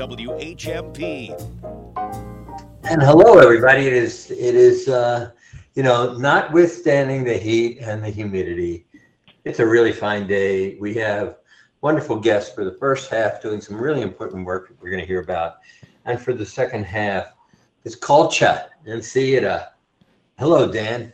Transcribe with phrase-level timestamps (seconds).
[0.00, 1.28] WHMP.
[2.84, 3.86] And hello, everybody.
[3.86, 5.32] It is, it is, uh,
[5.74, 8.86] you know, notwithstanding the heat and the humidity,
[9.44, 10.76] it's a really fine day.
[10.76, 11.36] We have
[11.82, 15.06] wonderful guests for the first half doing some really important work that we're going to
[15.06, 15.56] hear about.
[16.06, 17.26] And for the second half,
[17.84, 19.66] it's culture and theater.
[20.38, 21.12] Hello, Dan.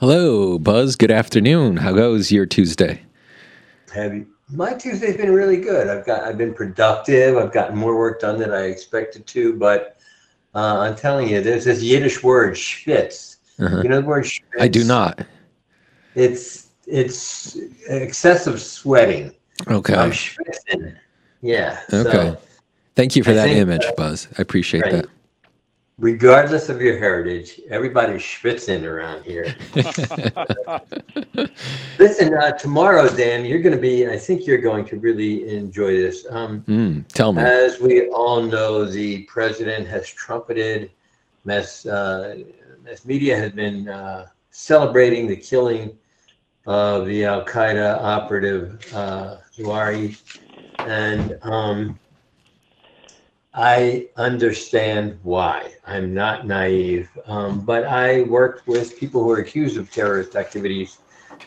[0.00, 0.96] Hello, Buzz.
[0.96, 1.76] Good afternoon.
[1.76, 3.02] How goes your Tuesday?
[3.92, 4.35] Have you?
[4.52, 5.88] My Tuesday's been really good.
[5.88, 7.36] I've got I've been productive.
[7.36, 9.54] I've gotten more work done than I expected to.
[9.54, 9.98] But
[10.54, 13.36] uh, I'm telling you, there's this Yiddish word schwitz.
[13.58, 13.80] Uh-huh.
[13.82, 14.60] You know the word schwitz?
[14.60, 15.26] I do not.
[16.14, 17.56] It's it's
[17.88, 19.34] excessive sweating.
[19.68, 19.94] Okay.
[19.94, 20.96] I'm schwitzing.
[21.42, 21.80] Yeah.
[21.92, 22.10] Okay.
[22.12, 22.38] So,
[22.94, 24.28] Thank you for I that think- image, Buzz.
[24.38, 24.92] I appreciate Right.
[24.92, 25.06] that.
[25.98, 29.54] Regardless of your heritage, everybody's schwitzing around here.
[31.98, 34.06] Listen, uh, tomorrow, Dan, you're going to be.
[34.06, 36.26] I think you're going to really enjoy this.
[36.30, 37.42] Um, Mm, tell me.
[37.42, 40.90] As we all know, the president has trumpeted,
[41.44, 42.38] mass, uh,
[42.84, 45.96] mass media has been uh, celebrating the killing
[46.66, 49.36] of the Al Qaeda operative uh,
[50.78, 51.98] And um,
[53.58, 55.72] I understand why.
[55.86, 57.08] I'm not naive.
[57.24, 60.98] Um, but I worked with people who are accused of terrorist activities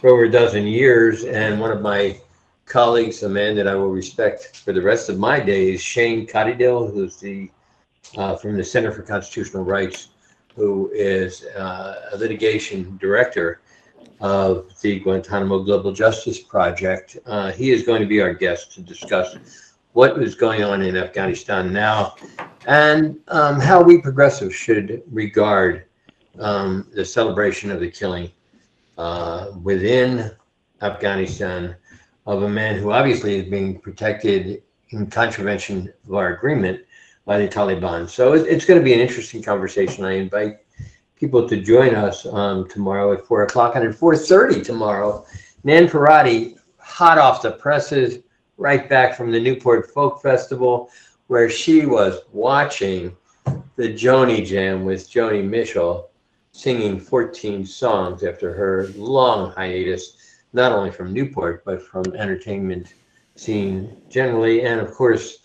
[0.01, 1.23] for over a dozen years.
[1.25, 2.19] And one of my
[2.65, 6.91] colleagues, a man that I will respect for the rest of my days, Shane Kadidal,
[6.91, 7.51] who's the
[8.17, 10.09] uh, from the Center for Constitutional Rights,
[10.55, 13.61] who is uh, a litigation director
[14.19, 17.19] of the Guantanamo Global Justice Project.
[17.27, 19.35] Uh, he is going to be our guest to discuss
[19.93, 22.15] what is going on in Afghanistan now
[22.67, 25.85] and um, how we progressives should regard
[26.39, 28.31] um, the celebration of the killing
[28.97, 30.31] uh, within
[30.81, 31.75] Afghanistan
[32.25, 36.81] of a man who obviously is being protected in contravention of our agreement
[37.25, 38.07] by the Taliban.
[38.09, 40.05] So it, it's going to be an interesting conversation.
[40.05, 40.59] I invite
[41.15, 45.25] people to join us um, tomorrow at four o'clock and at four thirty tomorrow.
[45.63, 48.19] Nan Parati, hot off the presses,
[48.59, 50.91] right back from the Newport Folk Festival,
[51.27, 53.15] where she was watching
[53.77, 56.09] the Joni Jam with Joni Mitchell,
[56.51, 60.17] singing 14 songs after her long hiatus,
[60.51, 62.93] not only from Newport but from entertainment
[63.35, 65.37] scene generally, and of course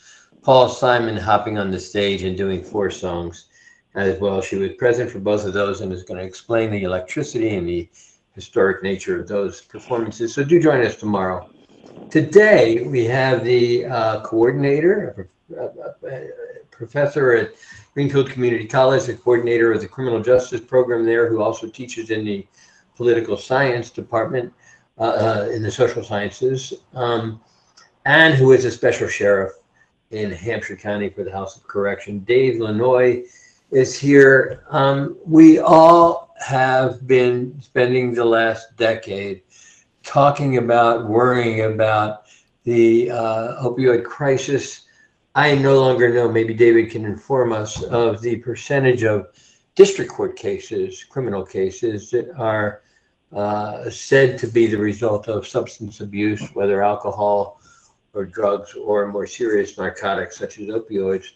[0.42, 3.46] Paul Simon hopping on the stage and doing four songs
[3.94, 4.40] as well.
[4.40, 7.68] She was present for both of those and is going to explain the electricity and
[7.68, 7.88] the
[8.34, 10.34] historic nature of those performances.
[10.34, 11.48] So do join us tomorrow.
[12.10, 15.66] Today we have the uh, coordinator, a,
[16.06, 16.28] a-
[16.70, 17.52] professor at
[17.94, 22.24] Greenfield Community College, the coordinator of the criminal justice program there, who also teaches in
[22.24, 22.46] the
[22.96, 24.52] political science department
[24.98, 27.40] uh, uh, in the social sciences, um,
[28.04, 29.52] and who is a special sheriff
[30.10, 32.20] in Hampshire County for the House of Correction.
[32.20, 33.24] Dave Lanoy
[33.70, 34.64] is here.
[34.70, 39.42] Um, we all have been spending the last decade
[40.04, 42.26] talking about, worrying about
[42.64, 44.82] the uh, opioid crisis.
[45.34, 49.28] I no longer know, maybe David can inform us of the percentage of
[49.74, 52.82] district court cases, criminal cases that are
[53.34, 57.60] uh, said to be the result of substance abuse, whether alcohol
[58.12, 61.26] or drugs or more serious narcotics such as opioids.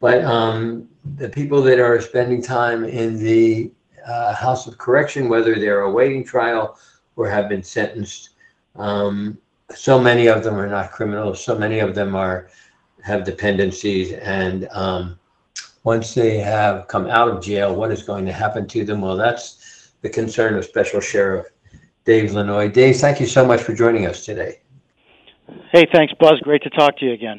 [0.00, 3.70] But um, the people that are spending time in the
[4.04, 6.76] uh, House of Correction, whether they're awaiting trial
[7.16, 8.30] or have been sentenced,
[8.76, 9.38] um,
[9.74, 11.42] so many of them are not criminals.
[11.42, 12.48] So many of them are
[13.02, 15.18] have dependencies, and um,
[15.84, 19.02] once they have come out of jail, what is going to happen to them?
[19.02, 21.46] Well, that's the concern of Special Sheriff
[22.04, 22.72] Dave Lanoy.
[22.72, 24.60] Dave, thank you so much for joining us today.
[25.72, 26.40] Hey, thanks, Buzz.
[26.40, 27.38] Great to talk to you again.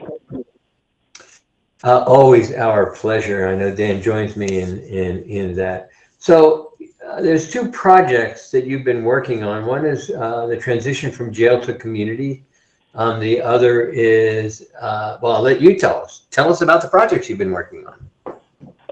[1.83, 3.47] Uh, always our pleasure.
[3.47, 5.89] I know Dan joins me in in in that.
[6.19, 6.64] So
[7.05, 9.65] uh, there's two projects that you've been working on.
[9.65, 12.43] One is uh, the transition from jail to community.
[12.95, 16.25] Um, the other is uh, well, I'll let you tell us.
[16.31, 18.09] Tell us about the projects you've been working on.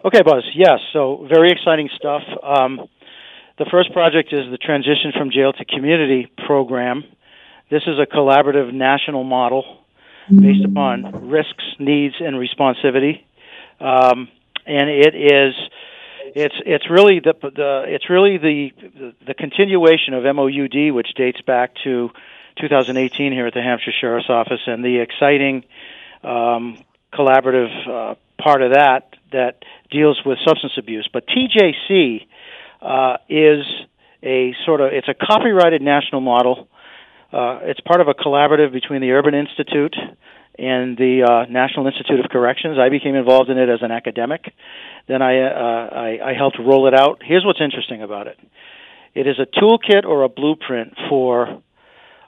[0.06, 0.44] Okay, Buzz.
[0.54, 2.22] Yes, so very exciting stuff.
[2.44, 2.88] Um,
[3.58, 7.04] the first project is the Transition from Jail to Community program.
[7.72, 9.86] This is a collaborative national model
[10.30, 13.24] based upon risks, needs, and responsivity,
[13.80, 14.28] um,
[14.66, 15.54] and it is
[16.36, 21.42] it's it's really the, the it's really the, the the continuation of MOUD, which dates
[21.42, 22.10] back to
[22.60, 25.64] 2018 here at the Hampshire Sheriff's Office, and the exciting
[26.24, 26.84] um,
[27.14, 31.08] collaborative uh, part of that that deals with substance abuse.
[31.12, 32.26] But TJC
[32.82, 33.66] uh, is
[34.24, 36.68] a sort of it's a copyrighted national model.
[37.32, 39.96] Uh, it's part of a collaborative between the Urban Institute
[40.58, 42.78] and the uh, National Institute of Corrections.
[42.80, 44.54] I became involved in it as an academic.
[45.08, 47.22] Then I, uh, I, I helped roll it out.
[47.24, 48.38] Here's what's interesting about it
[49.16, 51.62] it is a toolkit or a blueprint for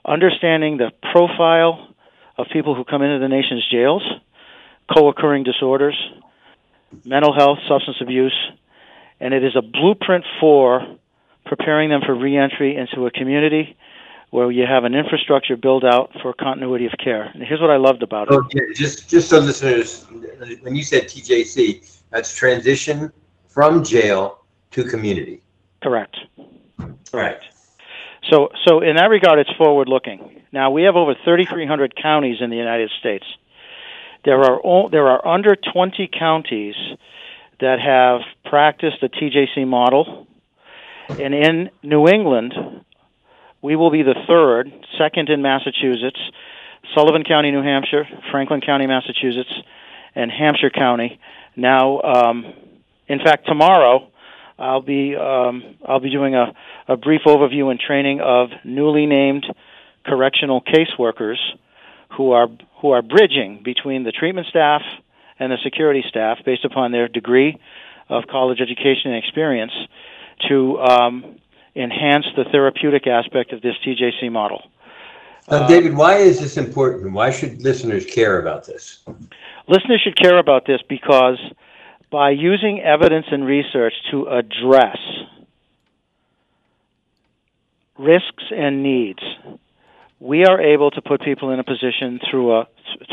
[0.04, 1.94] understanding the profile
[2.38, 4.02] of people who come into the nation's jails,
[4.94, 5.96] co occurring disorders,
[7.04, 8.36] mental health, substance abuse,
[9.20, 10.96] and it is a blueprint for
[11.44, 13.76] preparing them for reentry into a community
[14.30, 17.22] where you have an infrastructure built out for continuity of care.
[17.22, 18.34] And here's what I loved about it.
[18.34, 20.06] Okay, just just so listeners,
[20.62, 23.12] when you said TJC, that's transition
[23.48, 25.40] from jail to community.
[25.82, 26.16] Correct.
[27.10, 27.44] Correct.
[28.30, 30.42] So, so in that regard, it's forward looking.
[30.52, 33.24] Now we have over 3,300 counties in the United States.
[34.24, 36.74] There are all, there are under 20 counties
[37.60, 40.26] that have practiced the TJC model,
[41.08, 42.52] and in New England,
[43.62, 46.20] we will be the third, second in Massachusetts,
[46.94, 49.52] Sullivan County, New Hampshire, Franklin County, Massachusetts,
[50.14, 51.18] and Hampshire County.
[51.56, 52.52] Now, um,
[53.08, 54.08] in fact, tomorrow
[54.58, 56.54] I'll be um, I'll be doing a,
[56.88, 59.46] a brief overview and training of newly named
[60.04, 61.38] correctional caseworkers
[62.16, 62.48] who are
[62.80, 64.82] who are bridging between the treatment staff
[65.38, 67.58] and the security staff based upon their degree
[68.08, 69.72] of college education and experience
[70.48, 71.36] to um,
[71.76, 74.62] enhance the therapeutic aspect of this TJC model.
[75.48, 77.12] Uh, David, why is this important?
[77.12, 79.00] Why should listeners care about this?
[79.68, 81.38] Listeners should care about this because
[82.10, 84.98] by using evidence and research to address
[87.98, 89.20] risks and needs,
[90.18, 92.66] we are able to put people in a position through a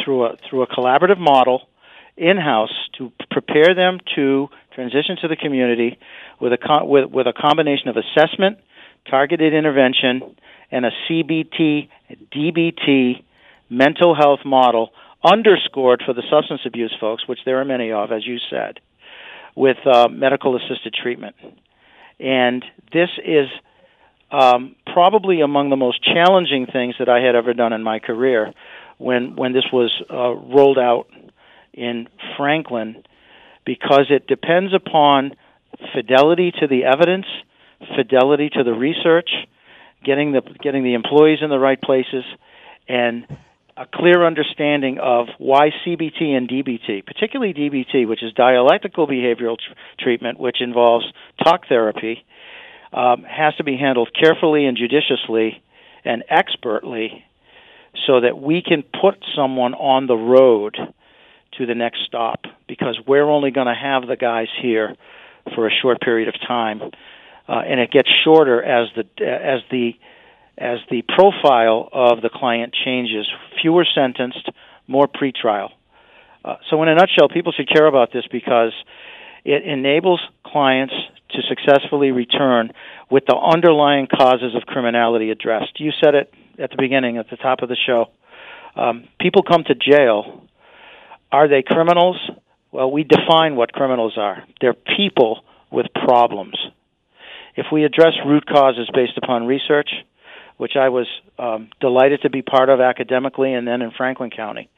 [0.04, 1.68] through a through a collaborative model
[2.18, 5.98] in house to prepare them to transition to the community
[6.40, 8.60] with a with with a combination of assessment,
[9.10, 10.36] targeted intervention,
[10.72, 11.90] and a CBT
[12.36, 13.24] DBT
[13.70, 14.92] mental health model
[15.24, 18.80] underscored for the substance abuse folks, which there are many of, as you said,
[19.56, 21.36] with uh, medical assisted treatment.
[22.20, 23.48] And this is
[24.32, 28.54] um, probably among the most challenging things that I had ever done in my career
[28.98, 31.08] when, when this was uh, rolled out
[31.74, 33.04] in Franklin
[33.66, 35.36] because it depends upon
[35.94, 37.26] fidelity to the evidence,
[37.96, 39.30] fidelity to the research,
[40.04, 42.24] getting the getting the employees in the right places,
[42.88, 43.26] and
[43.76, 49.74] a clear understanding of why CBT and DBT, particularly DBT, which is dialectical behavioral tr-
[50.00, 51.06] treatment, which involves
[51.44, 52.24] talk therapy,
[52.92, 55.64] um, has to be handled carefully and judiciously
[56.06, 57.26] and expertly
[58.06, 60.78] so that we can put someone on the road
[61.58, 64.96] to the next stop because we're only going to have the guys here
[65.56, 66.82] for a short period of time
[67.48, 69.94] uh, and it gets shorter as the as the
[70.58, 73.28] as the profile of the client changes,
[73.62, 74.50] fewer sentenced,
[74.88, 75.70] more pretrial.
[76.46, 78.74] Uh, so, in a nutshell, people should care about this because
[79.44, 80.94] it enables clients
[81.32, 82.72] to successfully return
[83.10, 85.80] with the underlying causes of criminality addressed.
[85.80, 88.10] You said it at the beginning, at the top of the show.
[88.76, 90.44] Um, people come to jail.
[91.34, 92.18] Are they criminals?
[92.72, 94.44] Well, we define what criminals are.
[94.62, 96.56] They're people with problems.
[97.56, 99.90] If we address root causes based upon research,
[100.58, 101.08] which I was
[101.40, 104.70] um, delighted to be part of academically and then in Franklin County,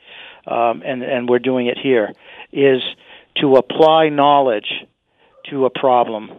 [0.48, 2.14] um, and, and we're doing it here,
[2.54, 2.82] is
[3.42, 4.86] to apply knowledge
[5.50, 6.32] to a problem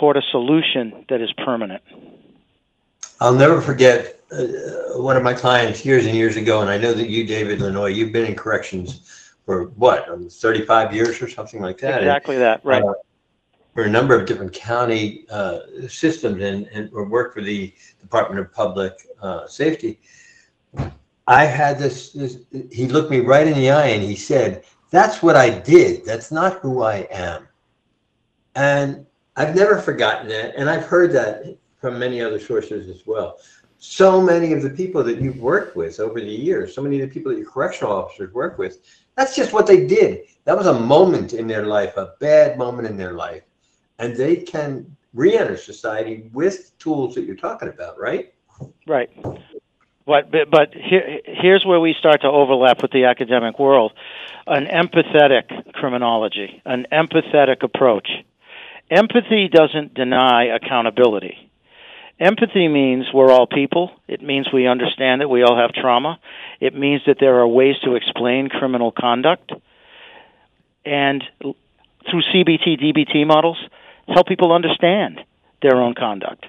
[0.00, 1.82] toward a solution that is permanent.
[3.20, 6.92] I'll never forget uh, one of my clients years and years ago, and I know
[6.92, 11.62] that you, David Lanois, you've been in corrections for what, um, 35 years or something
[11.62, 12.02] like that.
[12.02, 12.82] Exactly and, that, right.
[12.82, 12.94] Uh,
[13.74, 18.40] for a number of different county uh, systems and, and or work for the Department
[18.40, 18.92] of Public
[19.22, 20.00] uh, Safety.
[21.28, 22.38] I had this, this,
[22.72, 26.04] he looked me right in the eye and he said, That's what I did.
[26.04, 27.46] That's not who I am.
[28.54, 29.06] And
[29.36, 30.56] I've never forgotten that.
[30.56, 33.38] And I've heard that from many other sources as well.
[33.78, 37.08] So many of the people that you've worked with over the years, so many of
[37.08, 38.78] the people that your correctional officers work with,
[39.16, 40.22] that's just what they did.
[40.44, 43.42] That was a moment in their life, a bad moment in their life
[43.98, 48.32] and they can re-enter society with tools that you're talking about, right?
[48.86, 49.10] Right.
[50.06, 53.92] But but, here, here's where we start to overlap with the academic world:
[54.46, 58.08] an empathetic criminology, an empathetic approach.
[58.90, 61.47] Empathy doesn't deny accountability.
[62.20, 63.92] Empathy means we're all people.
[64.08, 66.18] It means we understand that we all have trauma.
[66.60, 69.52] It means that there are ways to explain criminal conduct.
[70.84, 73.58] And through CBT, DBT models,
[74.08, 75.20] help people understand
[75.62, 76.46] their own conduct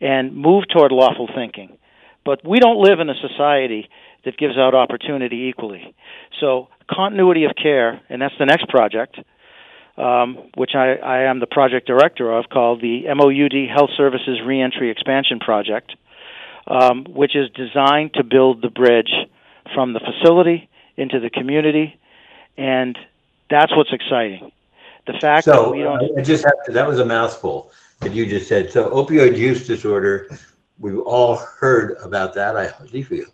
[0.00, 1.78] and move toward lawful thinking.
[2.24, 3.88] But we don't live in a society
[4.24, 5.94] that gives out opportunity equally.
[6.40, 9.18] So continuity of care, and that's the next project,
[9.96, 14.90] um, which I, I am the project director of, called the MOUD Health Services Reentry
[14.90, 15.94] Expansion Project,
[16.66, 19.12] um, which is designed to build the bridge
[19.74, 21.98] from the facility into the community,
[22.56, 22.98] and
[23.50, 24.52] that's what's exciting.
[25.06, 26.18] The fact So that we don't.
[26.18, 28.70] I just have to, that was a mouthful that you just said.
[28.70, 30.28] So opioid use disorder,
[30.78, 32.56] we've all heard about that.
[32.56, 32.72] I,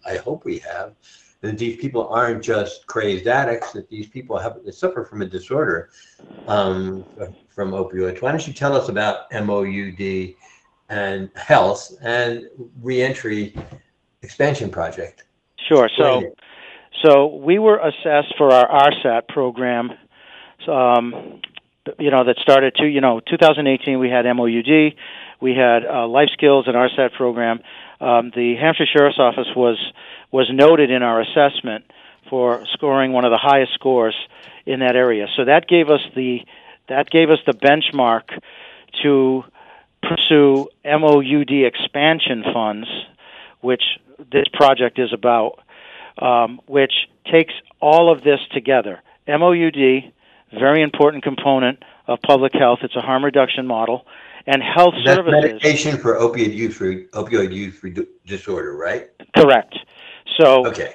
[0.07, 0.95] I hope we have.
[1.43, 5.27] That these people aren't just crazed addicts, that these people have, they suffer from a
[5.27, 5.91] disorder
[6.47, 7.05] um,
[7.49, 8.23] from opioids.
[8.23, 10.35] Why don't you tell us about MOUD
[10.89, 12.45] and health and
[12.81, 13.55] reentry
[14.23, 15.25] expansion project?
[15.69, 15.91] Sure.
[15.97, 16.35] So,
[17.03, 19.91] so we were assessed for our RSAT program.
[20.69, 21.41] Um,
[21.99, 24.95] you know that started to you know 2018 we had MOUD,
[25.41, 27.61] we had uh, life skills and RSAT program.
[28.01, 29.79] Um, the Hampshire Sheriff's Office was
[30.33, 31.85] was noted in our assessment
[32.29, 34.17] for scoring one of the highest scores
[34.67, 35.27] in that area.
[35.37, 36.41] So that gave us the
[36.89, 38.39] that gave us the benchmark
[39.03, 39.45] to
[40.03, 42.89] pursue MOUD expansion funds,
[43.61, 43.83] which
[44.33, 45.61] this project is about,
[46.19, 46.93] um, which
[47.31, 49.01] takes all of this together.
[49.29, 50.13] MOUD,
[50.53, 52.81] very important component of public health.
[52.83, 54.07] It's a harm reduction model,
[54.47, 55.53] and health That's services.
[55.53, 57.81] medication for opioid use, opioid use
[58.27, 59.09] disorder, right?
[59.37, 59.77] Correct.
[60.39, 60.95] So, Okay.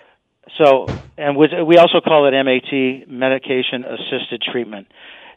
[0.57, 4.87] so, and we also call it MAT, medication assisted treatment.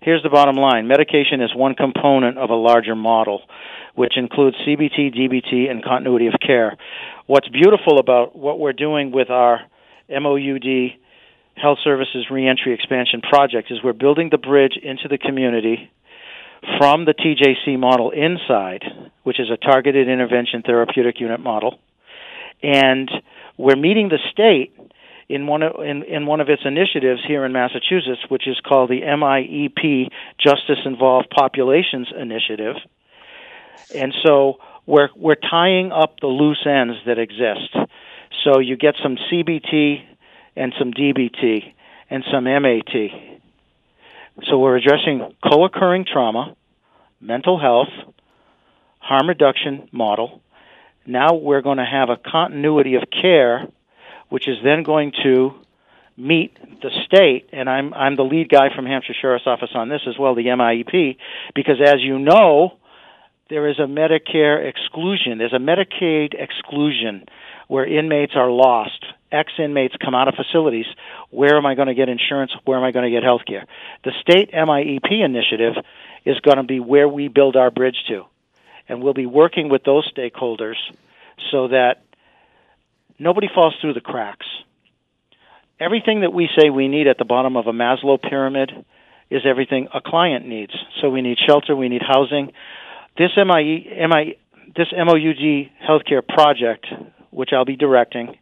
[0.02, 3.42] Here's the bottom line medication is one component of a larger model,
[3.94, 6.76] which includes CBT, DBT, and continuity of care.
[7.26, 9.60] What's beautiful about what we're doing with our
[10.08, 10.96] MOUD
[11.54, 15.90] Health Services Reentry Expansion Project is we're building the bridge into the community
[16.78, 18.82] from the TJC model inside,
[19.22, 21.78] which is a targeted intervention therapeutic unit model,
[22.62, 23.10] and
[23.60, 24.72] we're meeting the state
[25.28, 28.90] in one of in, in one of its initiatives here in Massachusetts, which is called
[28.90, 32.76] the MIEP Justice Involved Populations Initiative.
[33.94, 37.76] And so we're we're tying up the loose ends that exist.
[38.44, 40.04] So you get some CBT
[40.56, 41.74] and some DBT
[42.08, 42.94] and some MAT.
[44.48, 46.56] So we're addressing co-occurring trauma,
[47.20, 47.92] mental health,
[49.00, 50.40] harm reduction model.
[51.06, 53.66] Now we're going to have a continuity of care
[54.30, 55.52] which is then going to
[56.16, 60.02] meet the state, and I'm I'm the lead guy from Hampshire Sheriff's Office on this
[60.08, 61.16] as well, the MIEP,
[61.54, 62.78] because as you know,
[63.50, 65.38] there is a Medicare exclusion.
[65.38, 67.26] There's a Medicaid exclusion
[67.68, 69.04] where inmates are lost.
[69.32, 70.86] Ex inmates come out of facilities.
[71.30, 72.52] Where am I going to get insurance?
[72.64, 73.64] Where am I going to get health care?
[74.04, 75.74] The state MIEP initiative
[76.24, 78.24] is going to be where we build our bridge to.
[78.90, 80.74] And we'll be working with those stakeholders
[81.52, 82.02] so that
[83.20, 84.46] nobody falls through the cracks.
[85.78, 88.72] Everything that we say we need at the bottom of a Maslow pyramid
[89.30, 90.72] is everything a client needs.
[91.00, 92.52] So we need shelter, we need housing.
[93.16, 94.36] This MIE, MI,
[94.76, 96.86] this MOUD healthcare project,
[97.30, 98.36] which I'll be directing,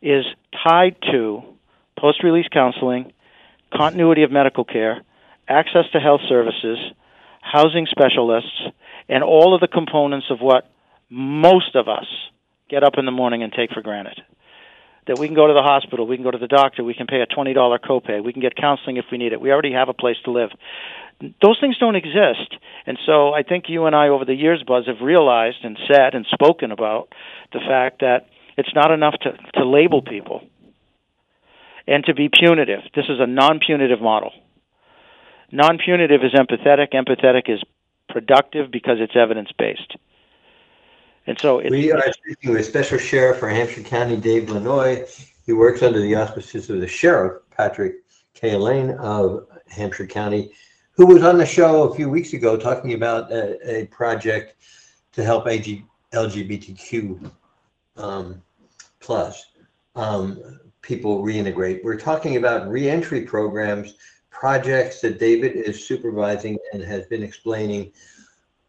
[0.00, 0.24] is
[0.66, 1.42] tied to
[1.98, 3.12] post-release counseling,
[3.74, 5.02] continuity of medical care,
[5.46, 6.78] access to health services,
[7.52, 8.60] housing specialists,
[9.08, 10.68] and all of the components of what
[11.08, 12.06] most of us
[12.68, 14.20] get up in the morning and take for granted.
[15.06, 17.06] That we can go to the hospital, we can go to the doctor, we can
[17.06, 19.40] pay a $20 copay, we can get counseling if we need it.
[19.40, 20.50] We already have a place to live.
[21.20, 22.56] Those things don't exist.
[22.86, 26.14] And so I think you and I, over the years, Buzz, have realized and said
[26.14, 27.08] and spoken about
[27.52, 28.26] the fact that
[28.58, 30.42] it's not enough to, to label people
[31.86, 32.80] and to be punitive.
[32.94, 34.32] This is a non punitive model.
[35.52, 37.62] Non punitive is empathetic, empathetic is
[38.08, 39.96] productive because it's evidence based.
[41.26, 45.08] And so We are speaking with Special Sheriff for Hampshire County, Dave Lanoy.
[45.44, 47.96] He works under the auspices of the Sheriff, Patrick
[48.34, 50.52] Cahillane of Hampshire County,
[50.92, 54.54] who was on the show a few weeks ago talking about a, a project
[55.12, 57.30] to help AG, LGBTQ
[57.96, 58.42] um,
[59.00, 59.46] plus
[59.94, 61.82] um, people reintegrate.
[61.82, 63.94] We're talking about reentry programs,
[64.38, 67.90] projects that David is supervising and has been explaining.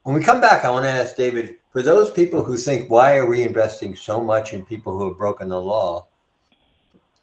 [0.04, 3.18] When we come back, I want to ask David, for those people who think, why
[3.18, 6.08] are we investing so much in people who have broken the law?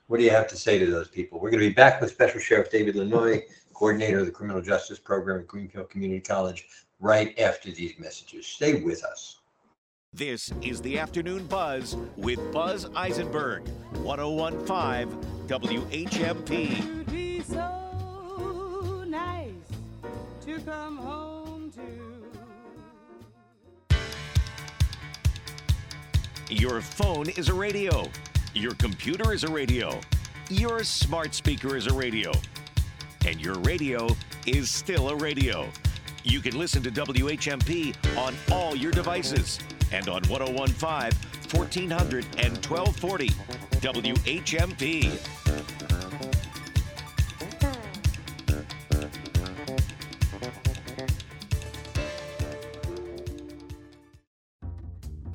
[0.08, 1.40] What do you have to say to those people?
[1.40, 4.98] We're going to be back with Special Sheriff David Lanoy, coordinator of the Criminal Justice
[4.98, 6.68] Program at Greenfield Community College,
[7.00, 8.46] right after these messages.
[8.46, 9.38] Stay with us.
[10.12, 13.66] This is the Afternoon Buzz with Buzz Eisenberg,
[14.02, 15.08] 1015
[15.48, 17.04] WHMP.
[20.46, 21.80] To come home to.
[26.54, 28.10] Your phone is a radio.
[28.54, 29.98] Your computer is a radio.
[30.50, 32.30] Your smart speaker is a radio.
[33.26, 34.08] And your radio
[34.46, 35.66] is still a radio.
[36.24, 39.58] You can listen to WHMP on all your devices
[39.92, 41.10] and on 1015,
[41.50, 43.28] 1400, and 1240.
[43.80, 45.63] WHMP.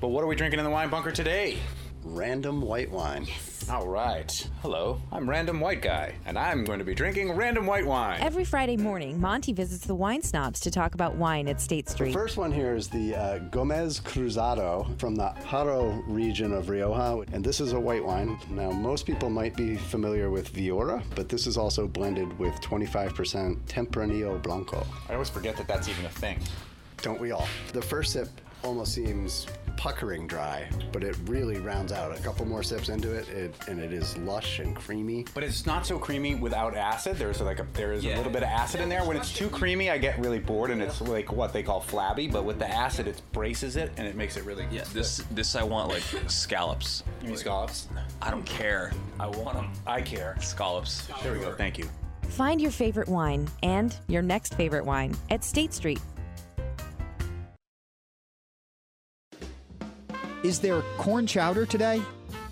[0.09, 1.59] But what are we drinking in the wine bunker today?
[2.03, 3.27] Random white wine.
[3.69, 4.49] All right.
[4.63, 8.19] Hello, I'm Random White Guy, and I'm going to be drinking random white wine.
[8.19, 12.07] Every Friday morning, Monty visits the wine snobs to talk about wine at State Street.
[12.07, 17.23] The first one here is the uh, Gomez Cruzado from the Haro region of Rioja,
[17.31, 18.35] and this is a white wine.
[18.49, 23.59] Now, most people might be familiar with Viura, but this is also blended with 25%
[23.67, 24.87] Tempranillo Blanco.
[25.07, 26.39] I always forget that that's even a thing.
[27.03, 27.47] Don't we all?
[27.73, 28.27] The first sip
[28.63, 29.47] almost seems
[29.79, 32.15] puckering dry, but it really rounds out.
[32.15, 35.25] A couple more sips into it, it and it is lush and creamy.
[35.33, 37.15] But it's not so creamy without acid.
[37.17, 39.05] There's like a there is a little bit of acid in there.
[39.05, 42.27] When it's too creamy, I get really bored, and it's like what they call flabby.
[42.27, 45.55] But with the acid, it braces it and it makes it really Yeah, this this
[45.55, 47.03] I want like scallops.
[47.21, 47.87] You mean scallops?
[48.21, 48.91] I don't care.
[49.17, 49.71] I want them.
[49.87, 50.35] I care.
[50.41, 51.07] Scallops.
[51.23, 51.53] There we go.
[51.53, 51.89] Thank you.
[52.23, 55.99] Find your favorite wine and your next favorite wine at State Street.
[60.41, 62.01] Is there corn chowder today?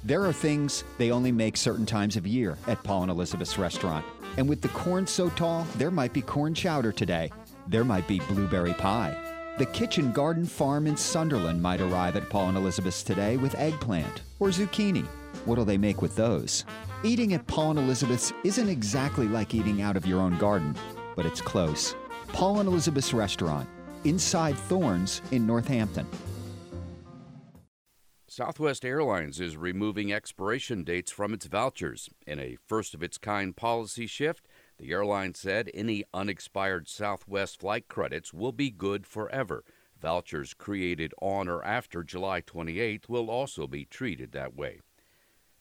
[0.03, 4.05] There are things they only make certain times of year at Paul and Elizabeth's restaurant.
[4.35, 7.31] And with the corn so tall, there might be corn chowder today.
[7.67, 9.15] There might be blueberry pie.
[9.57, 14.21] The Kitchen Garden Farm in Sunderland might arrive at Paul and Elizabeth's today with eggplant
[14.39, 15.05] or zucchini.
[15.45, 16.65] What'll they make with those?
[17.03, 20.75] Eating at Paul and Elizabeth's isn't exactly like eating out of your own garden,
[21.15, 21.95] but it's close.
[22.33, 23.69] Paul and Elizabeth's restaurant,
[24.03, 26.05] inside Thornes in Northampton.
[28.29, 32.09] Southwest Airlines is removing expiration dates from its vouchers.
[32.27, 37.87] In a first of its kind policy shift, the airline said any unexpired Southwest flight
[37.87, 39.63] credits will be good forever.
[40.01, 44.81] Vouchers created on or after July 28th will also be treated that way.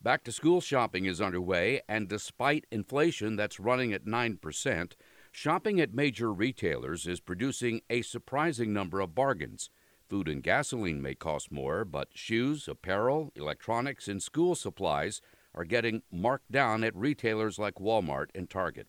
[0.03, 4.93] Back to school shopping is underway, and despite inflation that's running at 9%,
[5.31, 9.71] shopping at major retailers is producing a surprising number of bargains.
[10.09, 15.21] Food and gasoline may cost more, but shoes, apparel, electronics, and school supplies
[15.53, 18.87] are getting marked down at retailers like Walmart and Target.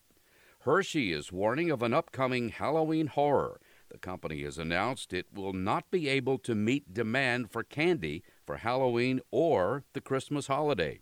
[0.60, 3.60] Hershey is warning of an upcoming Halloween horror.
[3.90, 8.58] The company has announced it will not be able to meet demand for candy for
[8.58, 11.00] Halloween or the Christmas holiday.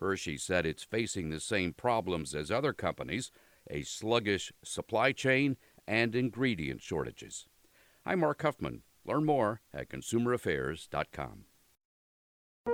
[0.00, 3.30] Hershey said it's facing the same problems as other companies
[3.70, 7.46] a sluggish supply chain and ingredient shortages.
[8.04, 8.82] I'm Mark Huffman.
[9.04, 11.44] Learn more at consumeraffairs.com.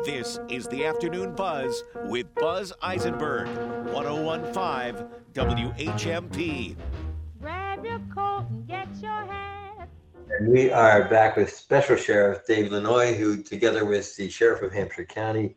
[0.04, 3.48] This is the Afternoon Buzz with Buzz Eisenberg,
[3.92, 6.76] 1015 WHMP.
[7.40, 9.88] Grab your coat and get your hat.
[10.38, 14.74] And we are back with Special Sheriff Dave Lanoy, who, together with the Sheriff of
[14.74, 15.56] Hampshire County,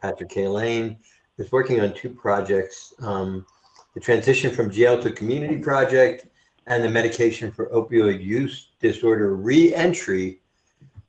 [0.00, 0.96] Patrick Cahillane,
[1.36, 3.44] is working on two projects um,
[3.92, 6.26] the Transition from Jail to Community Project
[6.66, 10.40] and the Medication for Opioid Use Disorder Reentry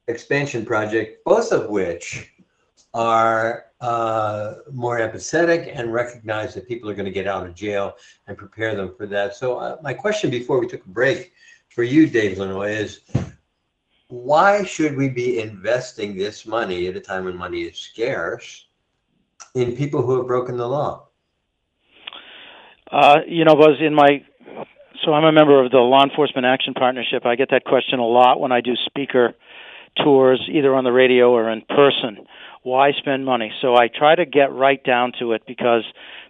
[0.07, 2.31] Expansion Project, both of which
[2.93, 7.95] are uh, more empathetic and recognize that people are going to get out of jail
[8.27, 9.35] and prepare them for that.
[9.35, 11.33] So, uh, my question before we took a break
[11.69, 13.01] for you, Dave Lanoy, is
[14.07, 18.67] why should we be investing this money at a time when money is scarce
[19.53, 21.07] in people who have broken the law?
[22.91, 24.23] Uh, you know, Buzz, in my
[25.07, 27.25] so I'm a member of the Law Enforcement Action Partnership.
[27.25, 29.35] I get that question a lot when I do speaker
[30.03, 32.27] tours, either on the radio or in person.
[32.63, 33.53] Why spend money?
[33.61, 35.83] So I try to get right down to it because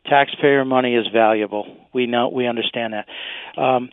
[0.05, 1.65] taxpayer money is valuable.
[1.91, 3.59] We know we understand that.
[3.59, 3.89] Um,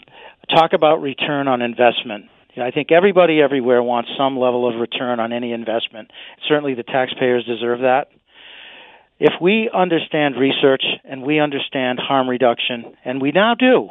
[0.51, 2.27] talk about return on investment.
[2.59, 6.11] I think everybody everywhere wants some level of return on any investment.
[6.47, 8.09] Certainly, the taxpayers deserve that
[9.19, 13.89] if we understand research and we understand harm reduction, and we now do,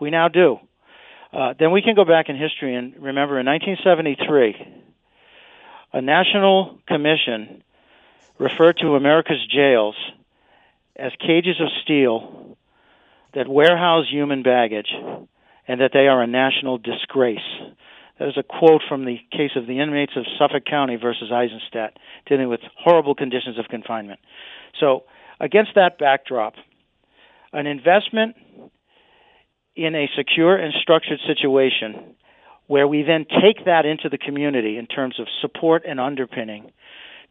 [0.00, 0.58] we now do,
[1.32, 4.84] uh, then we can go back in history and remember in 1973,
[5.92, 7.62] a national commission
[8.38, 9.96] referred to America's jails
[10.94, 12.56] as cages of steel
[13.34, 14.90] that warehouse human baggage
[15.68, 17.38] and that they are a national disgrace.
[18.18, 21.98] That is a quote from the case of the inmates of Suffolk County versus Eisenstadt,
[22.26, 24.20] dealing with horrible conditions of confinement.
[24.80, 25.04] So,
[25.38, 26.54] against that backdrop,
[27.52, 28.36] an investment
[29.76, 32.14] in a secure and structured situation
[32.66, 36.72] where we then take that into the community in terms of support and underpinning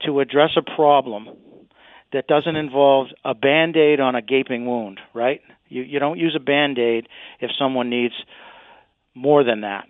[0.06, 1.30] to address a problem
[2.14, 5.42] that doesn't involve a band aid on a gaping wound, right?
[5.68, 7.08] You, you don't use a band aid
[7.42, 8.14] if someone needs
[9.14, 9.88] more than that.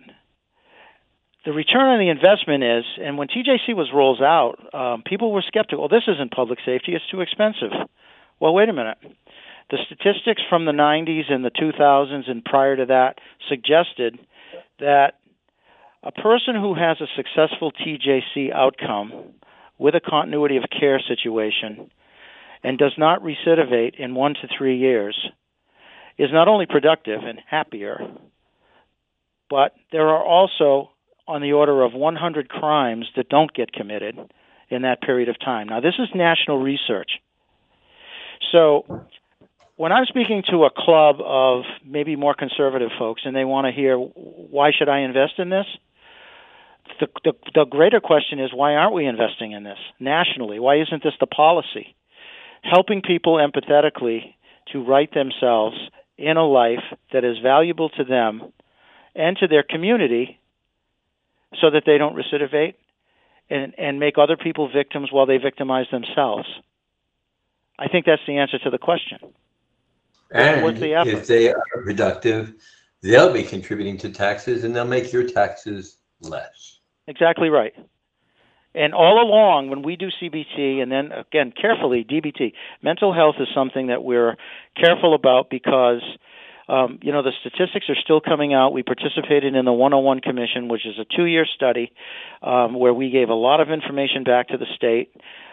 [1.44, 5.44] The return on the investment is, and when TJC was rolls out, um, people were
[5.46, 5.88] skeptical.
[5.88, 7.70] This isn't public safety; it's too expensive.
[8.40, 8.98] Well, wait a minute.
[9.70, 14.18] The statistics from the 90s and the 2000s and prior to that suggested
[14.78, 15.14] that
[16.02, 19.34] a person who has a successful TJC outcome
[19.78, 21.90] with a continuity of care situation
[22.62, 25.16] and does not recidivate in one to three years
[26.16, 27.98] is not only productive and happier,
[29.50, 30.90] but there are also
[31.28, 34.16] on the order of 100 crimes that don't get committed
[34.70, 35.68] in that period of time.
[35.68, 37.10] Now, this is national research.
[38.52, 39.06] So,
[39.76, 43.72] when I'm speaking to a club of maybe more conservative folks and they want to
[43.72, 45.66] hear, why should I invest in this?
[47.00, 50.58] The, the, the greater question is, why aren't we investing in this nationally?
[50.58, 51.94] Why isn't this the policy?
[52.62, 54.34] Helping people empathetically
[54.72, 55.76] to right themselves
[56.16, 58.52] in a life that is valuable to them
[59.14, 60.40] and to their community
[61.60, 62.74] so that they don't recidivate
[63.50, 66.48] and, and make other people victims while they victimize themselves.
[67.78, 69.18] I think that's the answer to the question.
[70.32, 72.54] And What's the if they are productive,
[73.02, 76.80] they'll be contributing to taxes and they'll make your taxes less.
[77.06, 77.72] Exactly right.
[78.74, 83.48] And all along, when we do CBT, and then again, carefully, DBT, mental health is
[83.54, 84.36] something that we're
[84.76, 86.02] careful about because,
[86.68, 88.74] um, you know, the statistics are still coming out.
[88.74, 91.90] We participated in the 101 Commission, which is a two year study
[92.42, 95.10] um, where we gave a lot of information back to the state.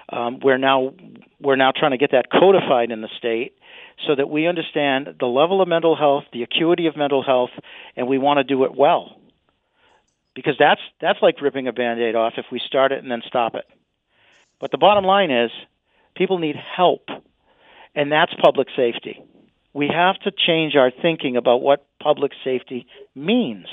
[0.09, 0.93] Um, we're now
[1.39, 3.55] we're now trying to get that codified in the state
[4.07, 7.51] so that we understand the level of mental health, the acuity of mental health,
[7.95, 9.17] and we want to do it well
[10.35, 13.55] because that's that's like ripping a band-aid off if we start it and then stop
[13.55, 13.65] it.
[14.59, 15.51] But the bottom line is
[16.15, 17.07] people need help
[17.95, 19.23] and that's public safety.
[19.73, 23.65] We have to change our thinking about what public safety means.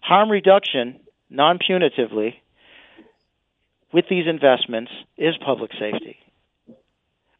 [0.00, 2.34] Harm reduction non-punitively
[3.92, 6.18] with these investments is public safety.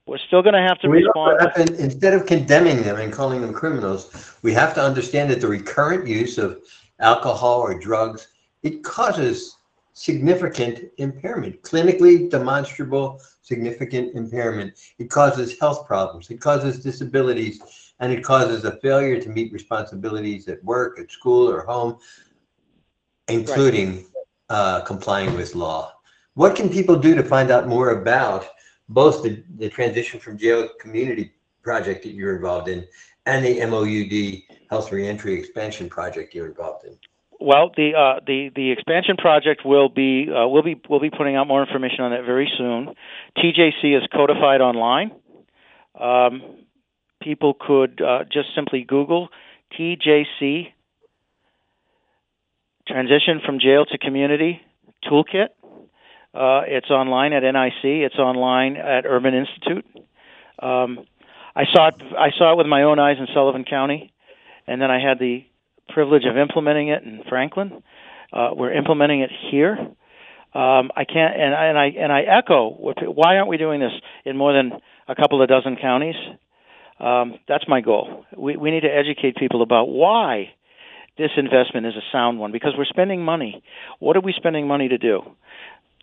[0.07, 1.41] We're still going to have to We respond.
[1.41, 5.41] have to- instead of condemning them and calling them criminals, we have to understand that
[5.41, 6.61] the recurrent use of
[7.01, 8.29] alcohol or drugs,
[8.63, 9.57] it causes
[9.95, 14.75] significant impairment, clinically demonstrable significant impairment.
[14.99, 17.61] It causes health problems, it causes disabilities,
[18.01, 21.99] and it causes a failure to meet responsibilities at work, at school, or home,
[23.29, 24.05] including
[24.51, 25.93] uh, complying with law.
[26.35, 28.49] What can people do to find out more about
[28.89, 32.87] both the, the transition from jail community project that you're involved in
[33.27, 36.97] and the MOUD health reentry expansion project you're involved in?
[37.41, 41.37] Well, the uh, the the expansion project will be uh, we'll be we'll be putting
[41.37, 42.95] out more information on that very soon.
[43.37, 45.11] TJC is codified online.
[45.99, 46.43] Um,
[47.21, 49.29] people could uh, just simply Google
[49.79, 50.69] TJC
[52.87, 54.61] transition from jail to community
[55.05, 55.49] toolkit.
[56.35, 57.85] Uh, it's online at NIC.
[57.85, 59.87] It's online at Urban Institute.
[60.59, 61.07] Um,
[61.55, 61.95] I saw it.
[62.19, 64.13] I saw it with my own eyes in Sullivan County,
[64.67, 65.45] and then I had the
[65.91, 67.83] privilege of implementing it in Franklin.
[68.33, 69.77] Uh, we're implementing it here.
[70.55, 72.71] Um, I can't, and I, and I and I echo.
[72.71, 73.93] Why aren't we doing this
[74.25, 74.73] in more than
[75.07, 76.17] a couple of dozen counties?
[76.99, 78.25] Um, that's my goal.
[78.37, 80.53] We we need to educate people about why
[81.17, 83.63] this investment is a sound one because we're spending money.
[84.01, 85.23] What are we spending money to do?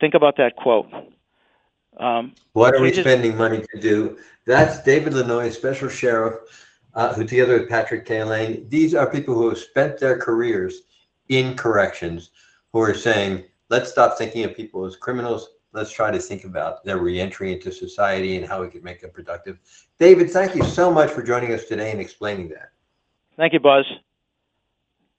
[0.02, 0.92] Think about that quote.
[1.98, 4.18] Um, What are we changes- spending money to do?
[4.48, 6.40] That's David Lanois, Special Sheriff,
[6.96, 10.82] uh, who together with Patrick Cahillane, these are people who have spent their careers
[11.30, 12.32] in corrections,
[12.74, 15.52] who are saying, let's stop thinking of people as criminals.
[15.72, 19.12] Let's try to think about their reentry into society and how we can make them
[19.12, 19.60] productive.
[20.00, 22.72] David, thank you so much for joining us today and explaining that.
[23.38, 23.86] Thank you, Buzz.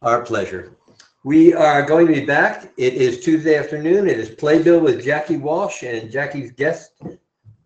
[0.02, 0.76] Our pleasure.
[1.24, 2.72] We are going to be back.
[2.76, 4.08] It is Tuesday afternoon.
[4.08, 7.00] It is Playbill with Jackie Walsh and Jackie's guest,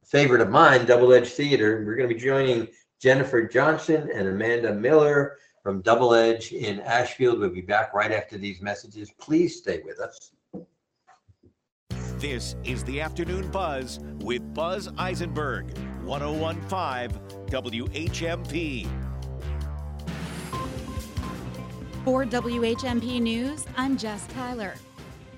[0.04, 1.82] favorite of mine, Double Edge Theater.
[1.86, 2.68] We're going to be joining
[3.00, 7.38] Jennifer Johnson and Amanda Miller from Double Edge in Ashfield.
[7.38, 9.10] We'll be back right after these messages.
[9.18, 10.32] Please stay with us.
[12.18, 19.05] This is the Afternoon Buzz with Buzz Eisenberg, 1015 WHMP.
[22.06, 24.76] For WHMP News, I'm Jess Tyler.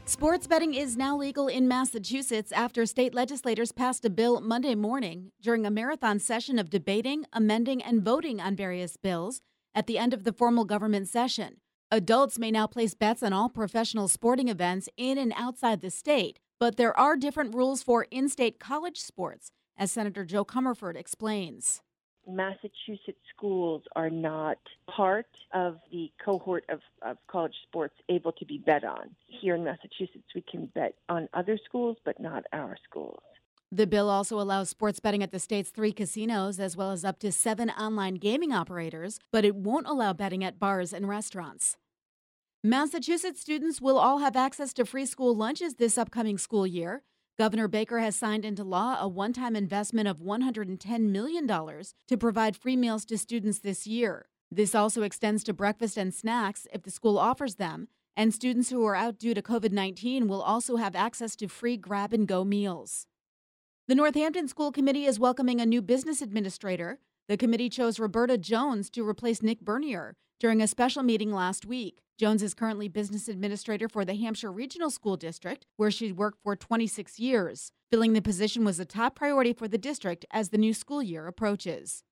[0.05, 5.33] Sports betting is now legal in Massachusetts after state legislators passed a bill Monday morning
[5.41, 9.41] during a marathon session of debating, amending, and voting on various bills
[9.75, 11.57] at the end of the formal government session.
[11.91, 16.39] Adults may now place bets on all professional sporting events in and outside the state,
[16.61, 21.81] but there are different rules for in state college sports as Senator Jo Comerford explains.
[22.29, 24.59] Massachusetts schools are not
[24.95, 29.11] part of the cohort of, of college sports able to be bet on.
[29.27, 33.21] Here in Massachusetts, we can bet on other schools, but not our schools.
[33.73, 37.19] The bill also allows sports betting at the state's three casinos, as well as up
[37.21, 41.77] to seven online gaming operators, but it won't allow betting at bars and restaurants.
[42.65, 47.03] Massachusetts students will all have access to free school lunches this upcoming school year.
[47.39, 52.57] Governor Baker has signed into law a one time investment of $110 million to provide
[52.57, 54.27] free meals to students this year.
[54.51, 58.85] This also extends to breakfast and snacks if the school offers them, and students who
[58.85, 62.45] are out due to COVID 19 will also have access to free grab and go
[62.45, 63.07] meals.
[63.87, 66.99] The Northampton School Committee is welcoming a new business administrator.
[67.29, 72.01] The committee chose Roberta Jones to replace Nick Bernier during a special meeting last week.
[72.19, 76.57] Jones is currently business administrator for the Hampshire Regional School District, where she's worked for
[76.57, 77.73] 26 years.
[77.91, 81.27] Filling the position was a top priority for the district as the new school year
[81.27, 82.03] approaches.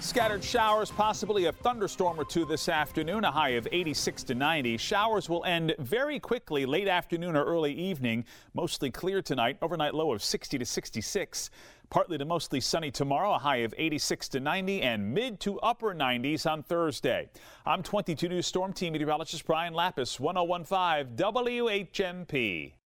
[0.00, 4.76] Scattered showers, possibly a thunderstorm or two this afternoon, a high of 86 to 90.
[4.76, 8.24] Showers will end very quickly late afternoon or early evening.
[8.54, 11.50] Mostly clear tonight, overnight low of 60 to 66.
[11.90, 15.92] Partly to mostly sunny tomorrow, a high of 86 to 90 and mid to upper
[15.92, 17.28] 90s on Thursday.
[17.66, 22.77] I'm 22 News Storm Team meteorologist Brian Lapis, 1015 WHMP.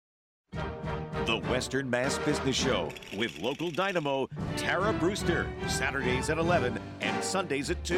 [1.26, 7.70] The Western Mass Business Show with local dynamo Tara Brewster, Saturdays at 11 and Sundays
[7.70, 7.96] at 2,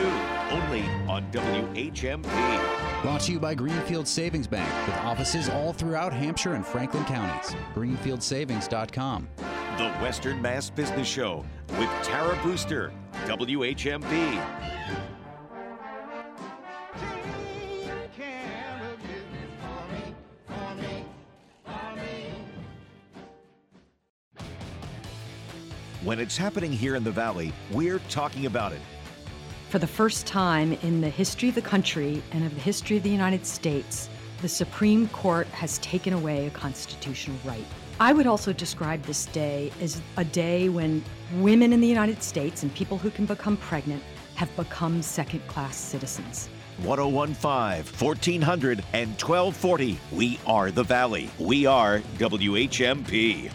[0.52, 3.02] only on WHMP.
[3.02, 7.56] Brought to you by Greenfield Savings Bank with offices all throughout Hampshire and Franklin counties.
[7.74, 9.30] GreenfieldSavings.com.
[9.78, 11.46] The Western Mass Business Show
[11.80, 12.92] with Tara Brewster,
[13.26, 15.13] WHMP.
[26.04, 28.82] When it's happening here in the Valley, we're talking about it.
[29.70, 33.04] For the first time in the history of the country and of the history of
[33.04, 34.10] the United States,
[34.42, 37.64] the Supreme Court has taken away a constitutional right.
[38.02, 41.02] I would also describe this day as a day when
[41.36, 44.04] women in the United States and people who can become pregnant
[44.36, 46.50] have become second class citizens.
[46.80, 49.98] 1015, 1400, and 1240.
[50.12, 51.30] We are the Valley.
[51.40, 53.50] We are WHMP.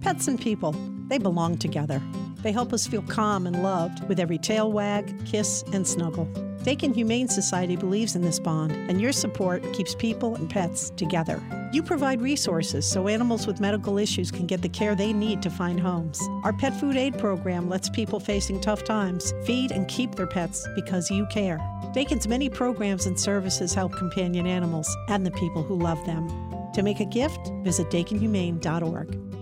[0.00, 0.74] Pets and people,
[1.08, 2.02] they belong together.
[2.42, 6.28] They help us feel calm and loved with every tail wag, kiss, and snuggle.
[6.64, 11.42] Dakin Humane Society believes in this bond, and your support keeps people and pets together.
[11.72, 15.50] You provide resources so animals with medical issues can get the care they need to
[15.50, 16.20] find homes.
[16.42, 20.66] Our pet food aid program lets people facing tough times feed and keep their pets
[20.74, 21.60] because you care.
[21.92, 26.28] Dakin's many programs and services help companion animals and the people who love them.
[26.74, 29.33] To make a gift, visit dakinhumane.org.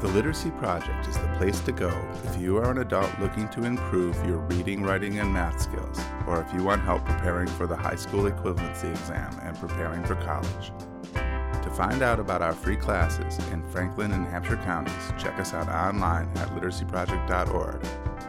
[0.00, 1.90] The Literacy Project is the place to go
[2.22, 6.40] if you are an adult looking to improve your reading, writing, and math skills, or
[6.40, 10.70] if you want help preparing for the high school equivalency exam and preparing for college.
[11.14, 15.68] To find out about our free classes in Franklin and Hampshire counties, check us out
[15.68, 17.84] online at literacyproject.org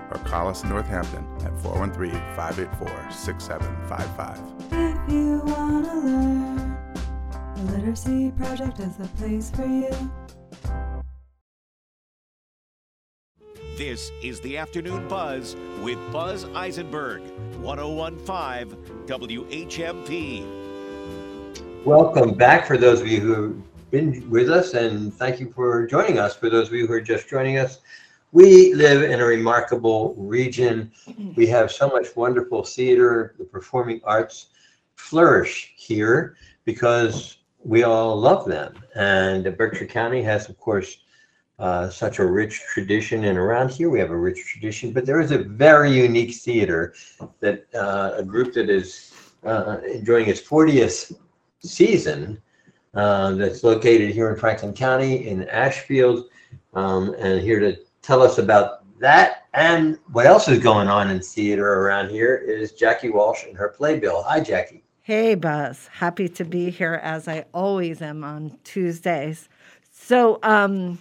[0.10, 4.40] or call us in Northampton at 413 584 6755.
[4.72, 6.78] If you want to learn,
[7.56, 9.92] the Literacy Project is the place for you.
[13.80, 17.22] This is the Afternoon Buzz with Buzz Eisenberg,
[17.62, 18.76] 1015
[19.08, 20.44] WHMP.
[21.86, 25.88] Welcome back for those of you who have been with us, and thank you for
[25.88, 26.36] joining us.
[26.36, 27.80] For those of you who are just joining us,
[28.34, 30.92] we live in a remarkable region.
[31.38, 34.48] We have so much wonderful theater, the performing arts
[34.98, 38.74] flourish here because we all love them.
[38.96, 40.98] And Berkshire County has, of course,
[41.60, 44.92] uh, such a rich tradition, and around here we have a rich tradition.
[44.92, 46.94] But there is a very unique theater
[47.40, 49.14] that uh, a group that is
[49.46, 51.14] uh, enjoying its 40th
[51.60, 52.42] season
[52.94, 56.26] uh, that's located here in Franklin County in Ashfield,
[56.74, 61.22] um, and here to tell us about that and what else is going on in
[61.22, 64.24] theater around here is Jackie Walsh and her playbill.
[64.24, 64.84] Hi, Jackie.
[65.02, 65.88] Hey, Buzz.
[65.92, 69.50] Happy to be here as I always am on Tuesdays.
[69.92, 71.00] So, um,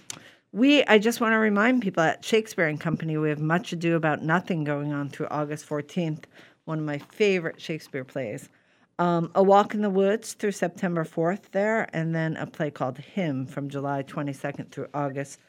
[0.51, 3.95] we, I just want to remind people at Shakespeare and Company, we have Much Ado
[3.95, 6.23] About Nothing going on through August 14th,
[6.65, 8.49] one of my favorite Shakespeare plays.
[8.97, 12.97] Um, a Walk in the Woods through September 4th there, and then a play called
[12.97, 15.39] Him from July 22nd through August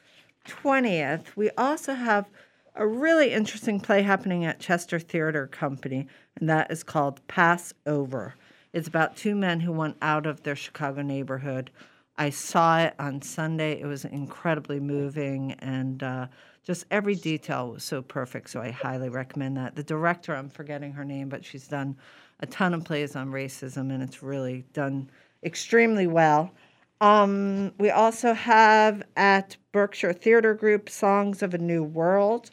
[0.47, 1.35] 20th.
[1.35, 2.29] We also have
[2.75, 6.07] a really interesting play happening at Chester Theater Company,
[6.39, 8.35] and that is called passover
[8.71, 11.71] It's about two men who want out of their Chicago neighborhood
[12.17, 13.79] I saw it on Sunday.
[13.79, 16.27] It was incredibly moving and uh,
[16.63, 18.49] just every detail was so perfect.
[18.49, 19.75] So I highly recommend that.
[19.75, 21.97] The director, I'm forgetting her name, but she's done
[22.41, 25.09] a ton of plays on racism and it's really done
[25.43, 26.51] extremely well.
[26.99, 32.51] Um, we also have at Berkshire Theater Group Songs of a New World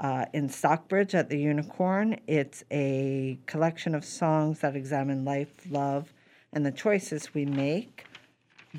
[0.00, 2.18] uh, in Stockbridge at the Unicorn.
[2.26, 6.14] It's a collection of songs that examine life, love,
[6.54, 8.06] and the choices we make.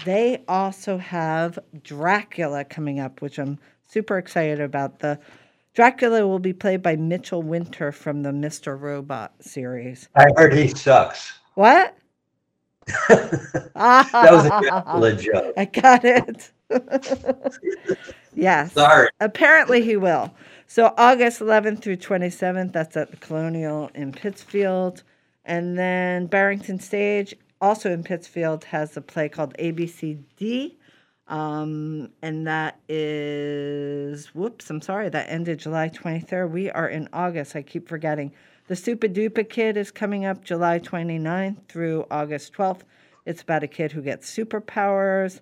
[0.03, 4.99] They also have Dracula coming up, which I'm super excited about.
[4.99, 5.19] The
[5.73, 8.79] Dracula will be played by Mitchell Winter from the Mr.
[8.79, 10.10] Robot series.
[10.15, 11.39] I heard he sucks.
[11.53, 11.95] What?
[13.10, 15.53] that was a Dracula joke.
[15.58, 16.51] I got it.
[18.34, 18.73] yes.
[18.73, 19.10] Sorry.
[19.19, 20.34] Apparently he will.
[20.67, 25.03] So August 11th through 27th, that's at the Colonial in Pittsfield.
[25.45, 30.75] And then Barrington Stage, also in Pittsfield, has a play called ABCD.
[31.28, 36.51] Um, and that is, whoops, I'm sorry, that ended July 23rd.
[36.51, 37.56] We are in August.
[37.56, 38.32] I keep forgetting.
[38.67, 42.82] The Super Duper Kid is coming up July 29th through August 12th.
[43.25, 45.39] It's about a kid who gets superpowers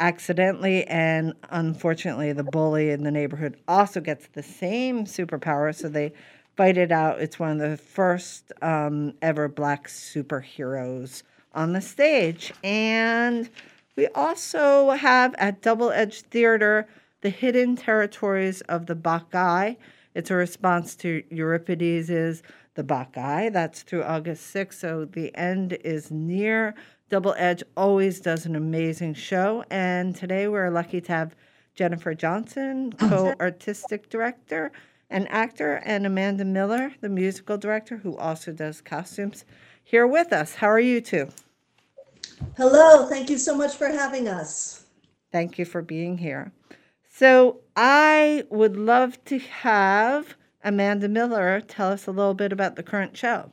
[0.00, 6.12] accidentally, and unfortunately, the bully in the neighborhood also gets the same superpower, so they
[6.56, 7.20] fight it out.
[7.20, 11.22] It's one of the first um, ever black superheroes
[11.54, 12.52] on the stage.
[12.62, 13.48] And
[13.96, 16.88] we also have at Double Edge Theater
[17.22, 19.76] the Hidden Territories of the Bacchae.
[20.14, 22.42] It's a response to Euripides'
[22.74, 23.52] The Bacchae.
[23.52, 26.74] That's through August 6th, so the end is near.
[27.08, 31.36] Double Edge always does an amazing show, and today we're lucky to have
[31.74, 34.72] Jennifer Johnson, co artistic director
[35.10, 39.44] and actor, and Amanda Miller, the musical director, who also does costumes,
[39.82, 40.54] here with us.
[40.56, 41.28] How are you two?
[42.56, 44.84] Hello, thank you so much for having us.
[45.30, 46.52] Thank you for being here.
[47.08, 52.82] So, I would love to have Amanda Miller tell us a little bit about the
[52.82, 53.50] current show.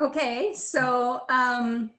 [0.00, 1.90] Okay, so um,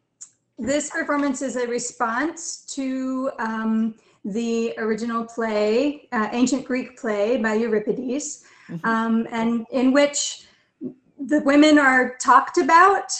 [0.57, 7.53] this performance is a response to um, the original play, uh, ancient Greek play by
[7.53, 8.43] Euripides,
[8.83, 10.47] um, and in which
[11.19, 13.11] the women are talked about,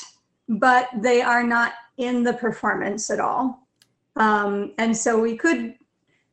[0.49, 3.67] but they are not in the performance at all.
[4.15, 5.75] Um, and so we could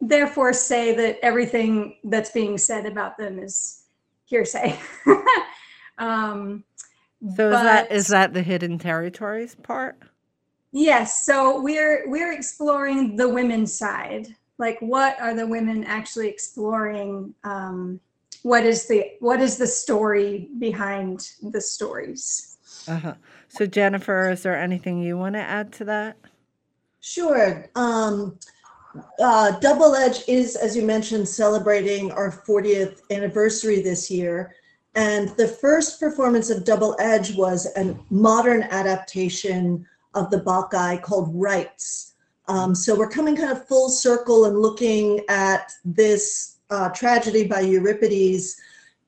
[0.01, 3.85] therefore say that everything that's being said about them is
[4.25, 4.79] hearsay.
[5.99, 6.65] um,
[7.37, 9.97] So is that but- is that the hidden territories part?
[10.75, 14.35] Yes, so we're we're exploring the women's side.
[14.57, 17.35] Like, what are the women actually exploring?
[17.45, 18.01] Um,
[18.43, 22.57] what is the what is the story behind the stories?
[22.89, 23.15] Uh-huh.
[23.49, 26.17] So Jennifer, is there anything you want to add to that?
[27.01, 27.69] Sure.
[27.75, 28.39] Um,
[29.21, 34.55] uh, Double Edge is, as you mentioned, celebrating our 40th anniversary this year.
[34.95, 41.31] And the first performance of Double Edge was a modern adaptation of the Bacchae called
[41.35, 42.15] Rights.
[42.49, 47.61] Um, so we're coming kind of full circle and looking at this uh, tragedy by
[47.61, 48.57] Euripides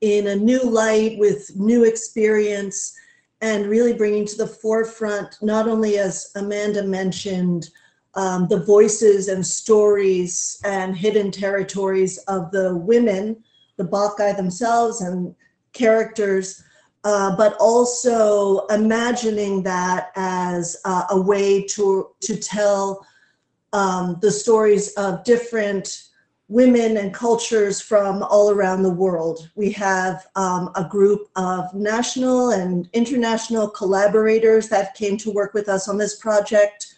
[0.01, 2.95] in a new light with new experience
[3.41, 7.69] and really bringing to the forefront, not only as Amanda mentioned,
[8.13, 13.43] um, the voices and stories and hidden territories of the women,
[13.77, 15.35] the Bacchae themselves and
[15.73, 16.63] characters,
[17.03, 23.05] uh, but also imagining that as uh, a way to, to tell
[23.73, 26.04] um, the stories of different
[26.47, 29.49] women and cultures from all around the world.
[29.55, 35.67] We have um, a group of national and international collaborators that came to work with
[35.67, 36.93] us on this project,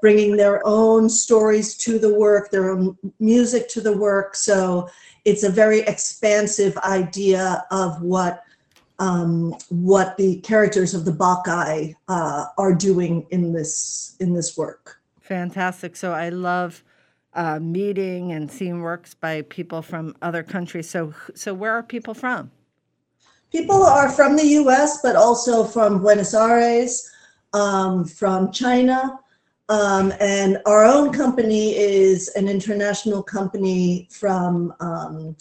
[0.00, 4.34] bringing their own stories to the work, their own music to the work.
[4.34, 4.88] So
[5.26, 8.42] it's a very expansive idea of what
[8.98, 15.02] um, what the characters of the Bacchae uh, are doing in this in this work.
[15.20, 15.96] Fantastic.
[15.96, 16.82] So I love
[17.36, 20.90] uh, meeting and seeing works by people from other countries.
[20.90, 22.50] So so where are people from?
[23.52, 27.08] People are from the U.S., but also from Buenos Aires,
[27.52, 29.20] um, from China,
[29.68, 35.36] um, and our own company is an international company from um,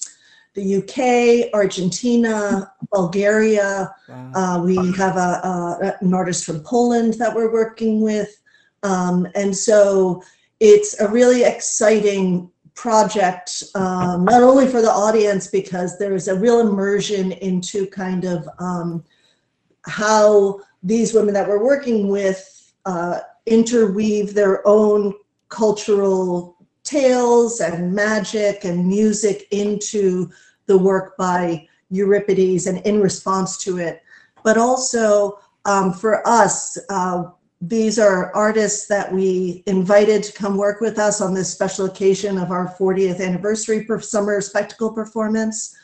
[0.55, 3.93] the UK, Argentina, Bulgaria.
[4.09, 8.41] Uh, we have a, a, an artist from Poland that we're working with.
[8.81, 10.23] Um, and so
[10.59, 16.59] it's a really exciting project, um, not only for the audience, because there's a real
[16.59, 19.03] immersion into kind of um,
[19.85, 25.13] how these women that we're working with uh, interweave their own
[25.49, 30.29] cultural tales and magic and music into
[30.67, 34.01] the work by Euripides and in response to it.
[34.43, 37.23] But also um, for us, uh,
[37.67, 42.37] these are artists that we invited to come work with us on this special occasion
[42.37, 45.75] of our 40th anniversary per summer spectacle performance.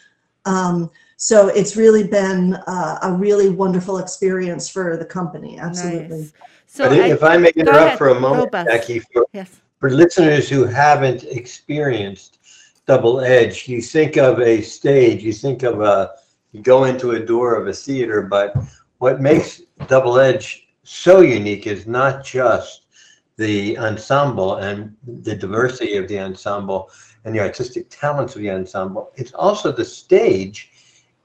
[0.45, 5.59] Um, so it's really been uh, a really wonderful experience for the company.
[5.59, 6.19] Absolutely.
[6.19, 6.33] Nice.
[6.79, 7.97] I think if I may interrupt ahead.
[7.97, 8.67] for a moment, Beth.
[8.67, 9.59] Jackie, for, Yes.
[9.79, 12.39] for listeners who haven't experienced
[12.85, 16.11] double edge, you think of a stage, you think of a,
[16.51, 18.55] you go into a door of a theater, but
[18.99, 22.81] what makes double edge so unique is not just
[23.37, 26.91] the ensemble and the diversity of the ensemble
[27.23, 29.09] and the artistic talents of the ensemble.
[29.15, 30.69] It's also the stage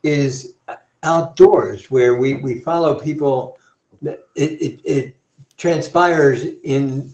[0.04, 0.54] is
[1.02, 3.58] outdoors where we, we follow people.
[4.02, 5.16] It, it, it
[5.56, 7.12] transpires in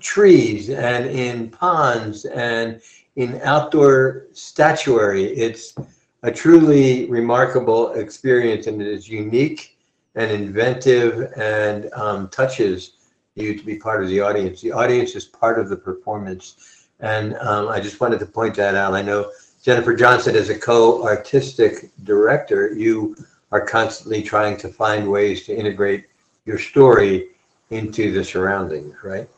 [0.00, 2.82] trees and in ponds and
[3.14, 5.26] in outdoor statuary.
[5.36, 5.76] It's
[6.24, 9.71] a truly remarkable experience and it is unique
[10.14, 12.92] and inventive and um, touches
[13.34, 14.60] you to be part of the audience.
[14.60, 16.86] The audience is part of the performance.
[17.00, 18.94] And um, I just wanted to point that out.
[18.94, 19.30] I know
[19.62, 23.16] Jennifer Johnson, as a co artistic director, you
[23.52, 26.06] are constantly trying to find ways to integrate
[26.44, 27.28] your story
[27.70, 29.28] into the surroundings, right?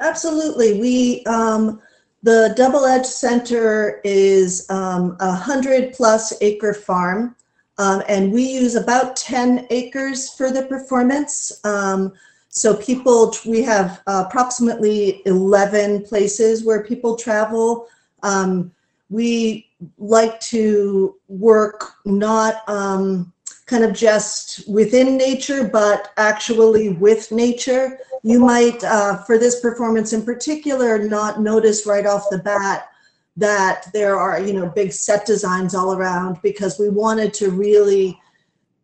[0.00, 0.80] Absolutely.
[0.80, 1.80] We, um,
[2.22, 7.36] the Double Edge Center is um, a hundred plus acre farm.
[7.78, 11.60] Um, and we use about 10 acres for the performance.
[11.64, 12.12] Um,
[12.48, 17.88] so people, we have approximately 11 places where people travel.
[18.22, 18.70] Um,
[19.10, 19.68] we
[19.98, 23.32] like to work not um,
[23.66, 27.98] kind of just within nature, but actually with nature.
[28.22, 32.88] You might, uh, for this performance in particular, not notice right off the bat
[33.36, 38.18] that there are, you know, big set designs all around because we wanted to really,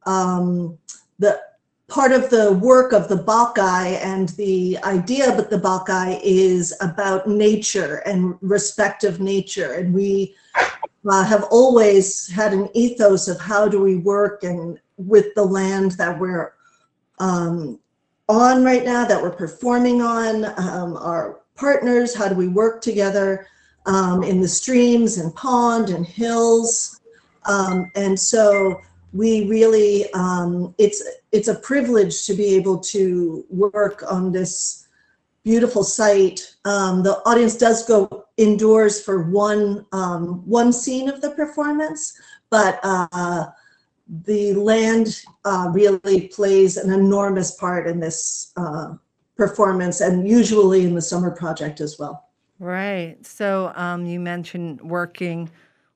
[0.06, 0.76] um,
[1.18, 1.40] the
[1.88, 7.28] part of the work of the Bacchae and the idea of the Bacchae is about
[7.28, 9.74] nature and respect of nature.
[9.74, 10.34] And we
[11.08, 15.92] uh, have always had an ethos of how do we work and with the land
[15.92, 16.52] that we're
[17.18, 17.78] um,
[18.28, 23.46] on right now, that we're performing on, um, our partners, how do we work together
[23.86, 27.00] um, in the streams and pond and hills.
[27.46, 28.80] Um, and so
[29.12, 31.02] we really, um, it's,
[31.32, 34.86] it's a privilege to be able to work on this
[35.42, 36.54] beautiful site.
[36.64, 42.18] Um, the audience does go indoors for one, um, one scene of the performance,
[42.50, 43.46] but uh,
[44.24, 48.94] the land uh, really plays an enormous part in this uh,
[49.36, 52.29] performance and usually in the summer project as well.
[52.60, 53.16] Right.
[53.26, 55.50] So um, you mentioned working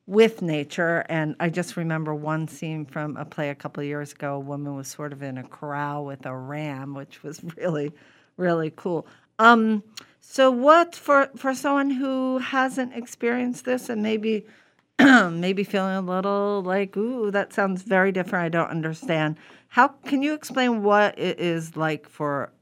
[0.06, 4.12] with nature, and I just remember one scene from a play a couple of years
[4.12, 4.36] ago.
[4.36, 7.92] A woman was sort of in a corral with a ram, which was really,
[8.38, 9.06] really cool.
[9.38, 9.82] Um,
[10.22, 14.46] so, what for for someone who hasn't experienced this and maybe
[14.98, 18.44] maybe feeling a little like, ooh, that sounds very different.
[18.44, 19.36] I don't understand.
[19.68, 22.52] How can you explain what it is like for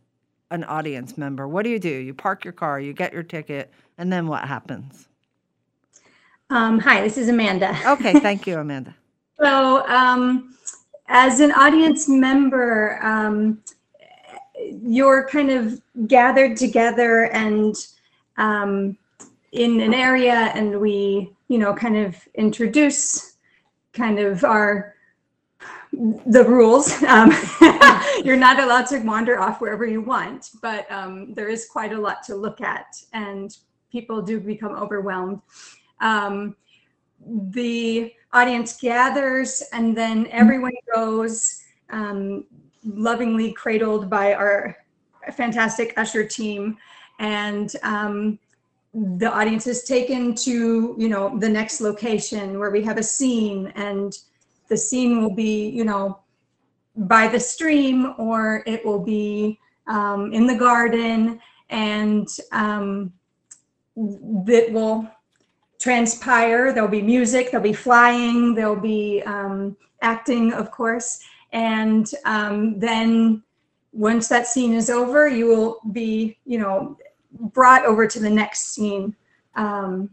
[0.51, 1.49] an audience member?
[1.49, 1.89] What do you do?
[1.89, 5.09] You park your car, you get your ticket, and then what happens?
[6.51, 7.79] Um, hi, this is Amanda.
[7.87, 8.95] Okay, thank you, Amanda.
[9.39, 10.57] So, um,
[11.09, 13.61] as an audience member, um,
[14.85, 17.75] you're kind of gathered together and
[18.37, 18.97] um,
[19.51, 23.37] in an area, and we, you know, kind of introduce
[23.93, 24.95] kind of our
[25.93, 27.03] the rules.
[27.03, 27.33] Um,
[28.25, 32.01] you're not allowed to wander off wherever you want, but um, there is quite a
[32.01, 33.57] lot to look at, and
[33.93, 35.41] people do become overwhelmed.
[36.01, 36.57] Um,
[37.51, 42.45] the audience gathers, and then everyone goes, um,
[42.85, 44.77] lovingly cradled by our
[45.37, 46.79] fantastic usher team,
[47.21, 48.39] and um,
[48.95, 53.73] the audience is taken to you know the next location where we have a scene
[53.75, 54.19] and
[54.69, 56.19] the scene will be you know
[56.97, 61.41] by the stream or it will be um, in the garden
[61.71, 63.11] and um,
[63.97, 65.09] that will
[65.81, 66.73] transpire.
[66.73, 71.21] There'll be music there'll be flying there'll be um, acting of course.
[71.53, 73.43] And um, then
[73.93, 76.97] once that scene is over you will be you know
[77.53, 79.15] brought over to the next scene.
[79.55, 80.11] Um,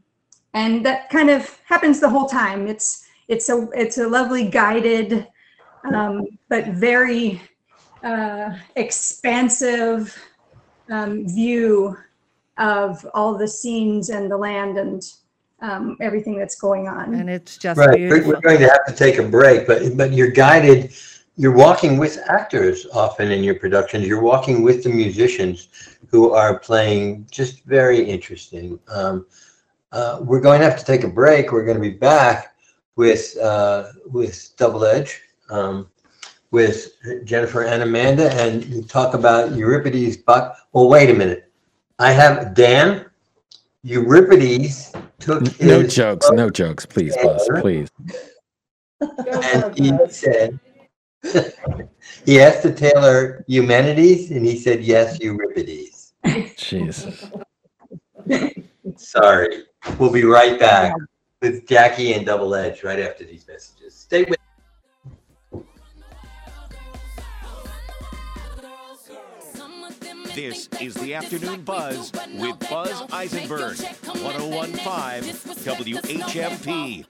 [0.53, 2.67] and that kind of happens the whole time.
[2.67, 5.27] It's it's a it's a lovely guided
[5.93, 7.41] um, but very
[8.03, 10.17] uh, expansive
[10.89, 11.95] um, view
[12.59, 15.01] of all the scenes and the land and
[15.61, 17.15] um, everything that's going on.
[17.15, 18.33] And it's just Right, we're, beautiful.
[18.33, 20.93] we're going to have to take a break, but, but you're guided,
[21.35, 24.05] you're walking with actors often in your productions.
[24.05, 28.79] You're walking with the musicians who are playing just very interesting.
[28.89, 29.25] Um,
[29.91, 31.51] uh, we're going to have to take a break.
[31.51, 32.55] We're going to be back
[32.95, 35.89] with, uh, with Double Edge, um,
[36.51, 36.93] with
[37.23, 40.57] Jennifer and Amanda and talk about Euripides Buck.
[40.73, 41.48] Well, wait a minute.
[41.99, 43.05] I have Dan.
[43.83, 45.61] Euripides took his.
[45.61, 47.89] No jokes, no jokes, please, boss, please.
[49.01, 50.59] And he said,
[52.25, 56.13] he asked the tailor Eumenides, and he said, yes, Euripides.
[56.57, 57.25] Jesus.
[58.97, 59.63] Sorry.
[59.97, 60.93] We'll be right back
[61.41, 63.95] with Jackie and Double Edge right after these messages.
[63.95, 64.39] Stay with
[70.39, 75.33] Oh this is the Afternoon Buzz with Buzz Eisenberg, 1015
[75.83, 77.05] WHMP.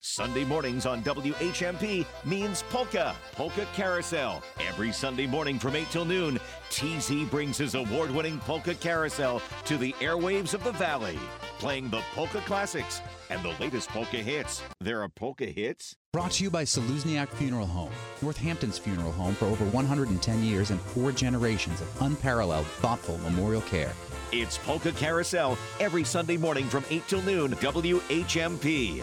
[0.00, 4.42] Sunday mornings on WHMP means Polka, Polka Carousel.
[4.66, 9.76] Every Sunday morning from 8 till noon, TZ brings his award winning Polka Carousel to
[9.76, 11.20] the airwaves of the Valley,
[11.58, 13.00] playing the polka classics
[13.30, 14.62] and the latest polka hits.
[14.80, 15.96] There are polka hits?
[16.12, 17.92] Brought to you by Czelusniak Funeral Home,
[18.22, 23.92] Northampton's funeral home for over 110 years and four generations of unparalleled, thoughtful memorial care.
[24.32, 29.02] It's Polka Carousel every Sunday morning from 8 till noon, WHMP.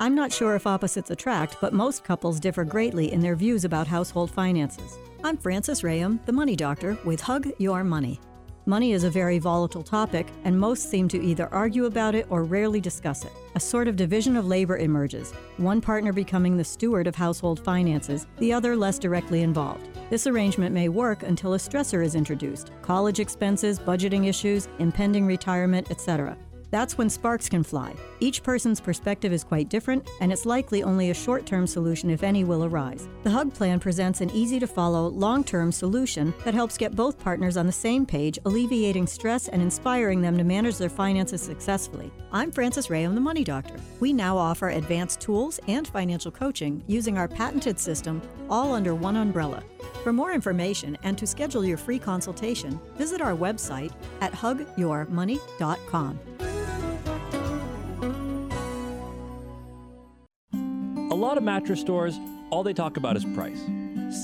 [0.00, 3.86] I'm not sure if opposites attract, but most couples differ greatly in their views about
[3.86, 4.98] household finances.
[5.22, 8.20] I'm Frances Rayum, the money doctor, with Hug Your Money.
[8.66, 12.44] Money is a very volatile topic, and most seem to either argue about it or
[12.44, 13.32] rarely discuss it.
[13.56, 18.26] A sort of division of labor emerges, one partner becoming the steward of household finances,
[18.38, 19.86] the other less directly involved.
[20.08, 25.90] This arrangement may work until a stressor is introduced college expenses, budgeting issues, impending retirement,
[25.90, 26.34] etc.
[26.74, 27.94] That's when sparks can fly.
[28.18, 32.24] Each person's perspective is quite different, and it's likely only a short term solution, if
[32.24, 33.06] any, will arise.
[33.22, 37.16] The HUG plan presents an easy to follow, long term solution that helps get both
[37.16, 42.10] partners on the same page, alleviating stress and inspiring them to manage their finances successfully.
[42.32, 43.76] I'm Frances Ray, I'm the Money Doctor.
[44.00, 48.20] We now offer advanced tools and financial coaching using our patented system,
[48.50, 49.62] all under one umbrella.
[50.02, 56.18] For more information and to schedule your free consultation, visit our website at hugyourmoney.com.
[61.34, 62.20] lot of mattress stores,
[62.50, 63.60] all they talk about is price.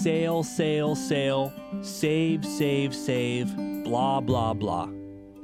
[0.00, 1.52] Sale, sale, sale,
[1.82, 3.52] save, save, save,
[3.82, 4.88] blah, blah, blah.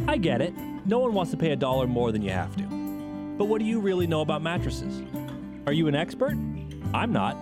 [0.06, 0.54] I get it.
[0.84, 2.62] No one wants to pay a dollar more than you have to.
[3.36, 5.02] But what do you really know about mattresses?
[5.66, 6.34] Are you an expert?
[6.94, 7.36] I'm not.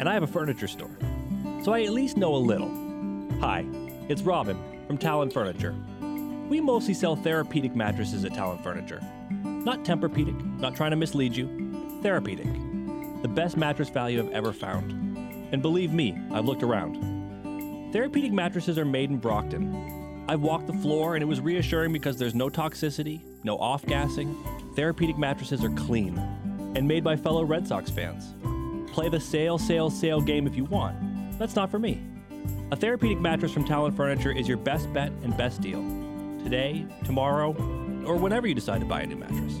[0.00, 0.90] And I have a furniture store.
[1.62, 2.70] So I at least know a little.
[3.38, 3.64] Hi,
[4.08, 5.76] it's Robin from Talon Furniture.
[6.48, 9.00] We mostly sell Therapedic mattresses at Talon Furniture.
[9.30, 11.46] Not Tempur-Pedic, not trying to mislead you.
[12.02, 12.63] Therapedic
[13.24, 14.92] the best mattress value I've ever found.
[15.50, 16.96] And believe me, I've looked around.
[17.90, 20.26] Therapedic mattresses are made in Brockton.
[20.28, 24.34] I've walked the floor and it was reassuring because there's no toxicity, no off gassing.
[24.76, 26.18] Therapedic mattresses are clean
[26.76, 28.34] and made by fellow Red Sox fans.
[28.92, 31.38] Play the sale, sale, sale game if you want.
[31.38, 32.02] That's not for me.
[32.72, 35.80] A Therapedic mattress from Talon Furniture is your best bet and best deal.
[36.42, 37.52] Today, tomorrow,
[38.06, 39.60] or whenever you decide to buy a new mattress.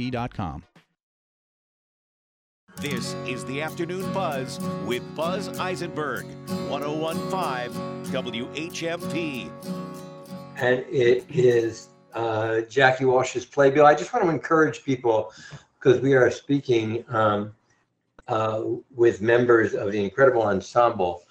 [0.01, 0.63] WHMP.com.
[2.77, 6.25] This is the Afternoon Buzz with Buzz Eisenberg,
[6.69, 9.51] 1015 WHMP.
[10.57, 13.85] and it is uh, Jackie Walsh's Playbill.
[13.85, 15.31] I just want to encourage people
[15.77, 17.53] because we are speaking um,
[18.27, 18.63] uh,
[18.95, 21.23] with members of the incredible ensemble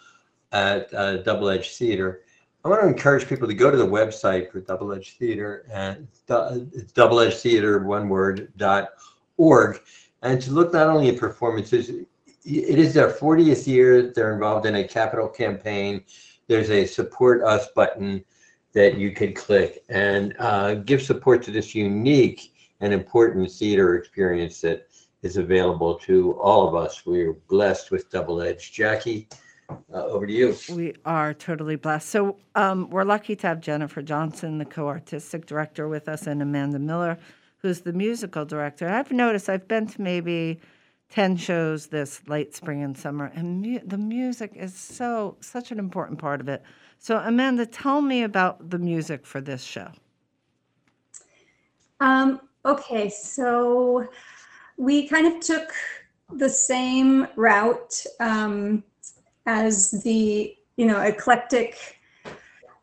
[0.53, 2.21] at uh, Double Edge Theater.
[2.63, 6.07] I want to encourage people to go to the website for Double Edge Theater and
[6.27, 8.91] du- it's Double Edge Theater one word dot
[9.39, 9.81] org
[10.23, 11.89] and to look not only at performances.
[11.89, 14.13] It is their 40th year.
[14.13, 16.05] They're involved in a capital campaign.
[16.49, 18.23] There's a support us button
[18.73, 24.61] that you could click and uh, give support to this unique and important theater experience
[24.61, 24.87] that
[25.23, 27.07] is available to all of us.
[27.07, 28.73] We're blessed with Double Edge.
[28.73, 29.29] Jackie,
[29.93, 30.57] uh, over to you.
[30.71, 32.09] We are totally blessed.
[32.09, 36.79] So um, we're lucky to have Jennifer Johnson, the co-artistic director, with us, and Amanda
[36.79, 37.19] Miller,
[37.59, 38.87] who's the musical director.
[38.87, 40.61] And I've noticed I've been to maybe
[41.11, 45.79] ten shows this late spring and summer, and mu- the music is so such an
[45.79, 46.63] important part of it.
[46.99, 49.91] So Amanda, tell me about the music for this show.
[52.01, 54.09] Um, okay, so
[54.77, 55.73] we kind of took
[56.33, 58.85] the same route um,
[59.51, 62.01] as the you know eclectic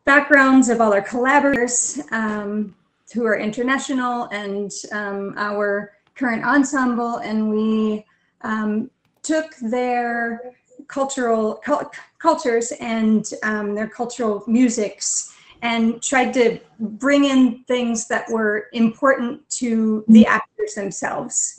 [0.04, 2.74] backgrounds of all our collaborators um,
[3.12, 8.04] who are international and um, our current ensemble, and we
[8.42, 8.90] um,
[9.22, 10.54] took their
[10.88, 16.58] cultural cul- cultures and um, their cultural musics and tried to
[17.04, 21.58] bring in things that were important to the actors themselves.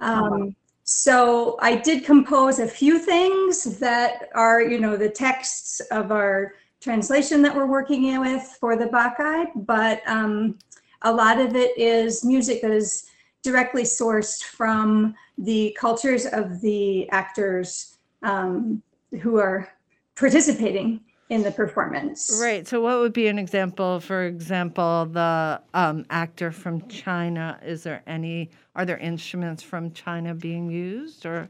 [0.00, 0.56] Um,
[0.86, 6.54] so I did compose a few things that are, you know, the texts of our
[6.80, 10.56] translation that we're working in with for the Bacchae, but um,
[11.02, 13.10] a lot of it is music that is
[13.42, 18.80] directly sourced from the cultures of the actors um,
[19.22, 19.68] who are
[20.14, 22.38] participating in the performance.
[22.40, 22.66] Right.
[22.66, 24.00] So, what would be an example?
[24.00, 27.58] For example, the um, actor from China.
[27.64, 28.50] Is there any?
[28.74, 31.48] Are there instruments from China being used, or,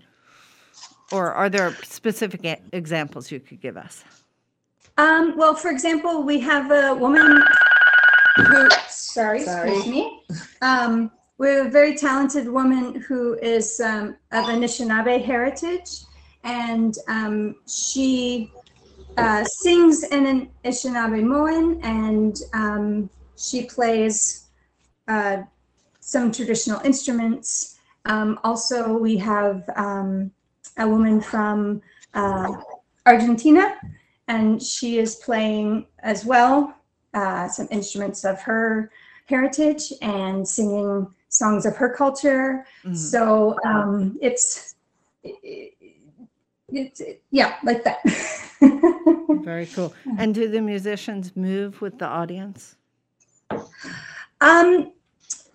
[1.13, 4.05] or are there specific e- examples you could give us?
[4.99, 7.43] Um, well, for example, we have a woman
[8.37, 9.73] who, sorry, Sorry.
[9.73, 10.23] excuse me.
[10.63, 16.05] Um, we have a very talented woman who is um, of Anishinaabe heritage,
[16.45, 18.51] and um, she
[19.17, 24.49] uh, sings in an Anishinaabe and um, she plays
[25.09, 25.39] uh,
[26.01, 27.79] some traditional instruments.
[28.05, 30.31] Um, also, we have um,
[30.79, 31.83] a woman from
[32.15, 32.53] uh,
[33.07, 33.77] Argentina,
[34.29, 36.75] and she is playing as well
[37.15, 38.91] uh, some instruments of her
[39.27, 42.67] heritage and singing songs of her culture.
[42.85, 42.97] Mhm.
[42.97, 44.19] So um,
[46.69, 48.01] it's, it's yeah, like that.
[49.45, 49.95] Very cool.
[50.19, 52.77] And do the musicians move with the audience?
[54.41, 54.93] Um,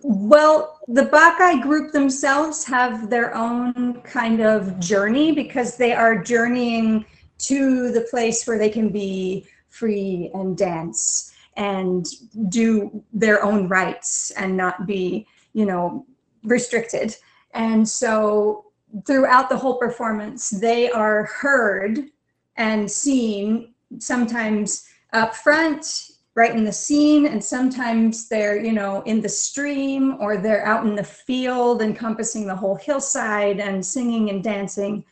[0.02, 7.04] well, the Bacchae group themselves have their own kind of journey because they are journeying
[7.38, 12.06] to the place where they can be free and dance and
[12.48, 16.06] do their own rites and not be, you know,
[16.44, 17.14] restricted.
[17.52, 18.71] And so
[19.06, 22.10] throughout the whole performance, they are heard
[22.56, 29.20] and seen sometimes up front right in the scene and sometimes they're you know in
[29.20, 34.42] the stream or they're out in the field encompassing the whole hillside and singing and
[34.42, 35.04] dancing.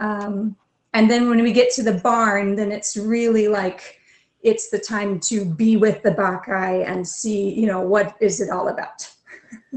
[0.00, 0.56] Um,
[0.94, 4.00] and then when we get to the barn then it's really like
[4.42, 8.50] it's the time to be with the Bacchae and see you know what is it
[8.50, 9.13] all about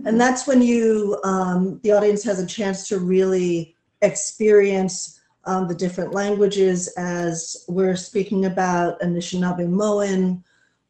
[0.06, 5.76] And that's when you, um, the audience has a chance to really experience um, the
[5.76, 10.44] different languages as we're speaking about Anishinaabe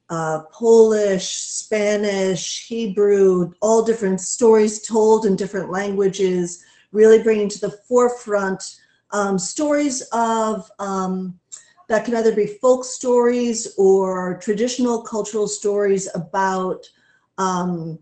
[0.10, 7.72] uh, Polish, Spanish, Hebrew, all different stories told in different languages, really bringing to the
[7.72, 8.78] forefront
[9.12, 11.38] um, stories of um,
[11.88, 16.86] that can either be folk stories or traditional cultural stories about
[17.38, 18.00] um,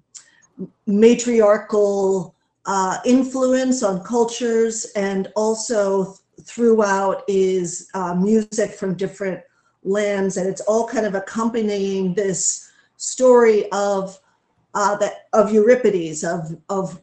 [0.88, 2.36] matriarchal
[2.66, 9.42] uh, influence on cultures, and also throughout is uh, music from different
[9.84, 14.20] lands, and it's all kind of accompanying this story of
[14.74, 17.02] uh, that of Euripides, of of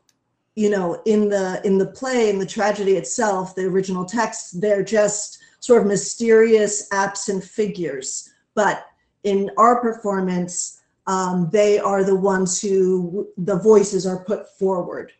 [0.57, 4.85] you know in the in the play in the tragedy itself, the original text, they're
[4.85, 8.87] just sort of mysterious absent figures, but
[9.23, 15.13] in our performance um, they are the ones who the voices are put forward.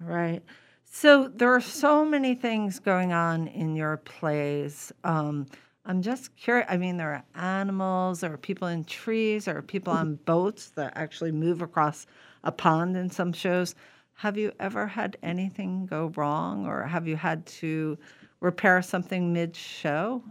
[0.00, 0.42] Right.
[0.84, 4.92] So there are so many things going on in your plays.
[5.02, 5.46] Um,
[5.86, 6.66] I'm just curious.
[6.70, 10.70] I mean, there are animals, there are people in trees, there are people on boats
[10.76, 12.06] that actually move across
[12.44, 13.74] a pond in some shows.
[14.14, 17.98] Have you ever had anything go wrong, or have you had to
[18.40, 20.22] repair something mid show?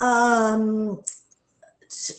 [0.00, 1.02] Um,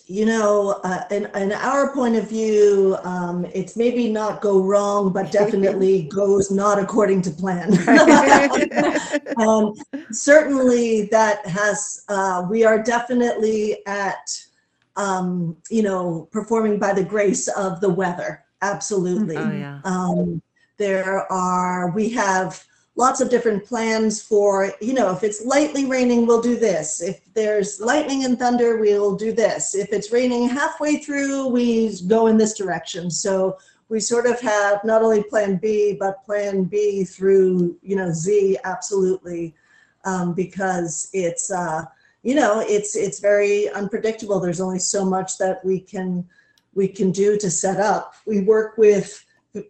[0.07, 5.13] you know, uh, in, in our point of view, um, it's maybe not go wrong,
[5.13, 7.71] but definitely goes not according to plan.
[9.37, 9.73] um,
[10.11, 14.29] certainly, that has, uh, we are definitely at,
[14.97, 18.43] um, you know, performing by the grace of the weather.
[18.61, 19.37] Absolutely.
[19.37, 19.79] Oh, yeah.
[19.85, 20.41] Um,
[20.77, 22.63] there are, we have
[23.01, 27.01] lots of different plans for, you know, if it's lightly raining, we'll do this.
[27.01, 29.73] If there's lightning and thunder, we'll do this.
[29.73, 33.09] If it's raining halfway through, we go in this direction.
[33.09, 33.57] So
[33.89, 38.59] we sort of have not only plan B, but plan B through, you know, Z,
[38.65, 39.55] absolutely.
[40.05, 41.85] Um, because it's, uh,
[42.21, 44.39] you know, it's, it's very unpredictable.
[44.39, 46.27] There's only so much that we can,
[46.75, 48.13] we can do to set up.
[48.27, 49.25] We work with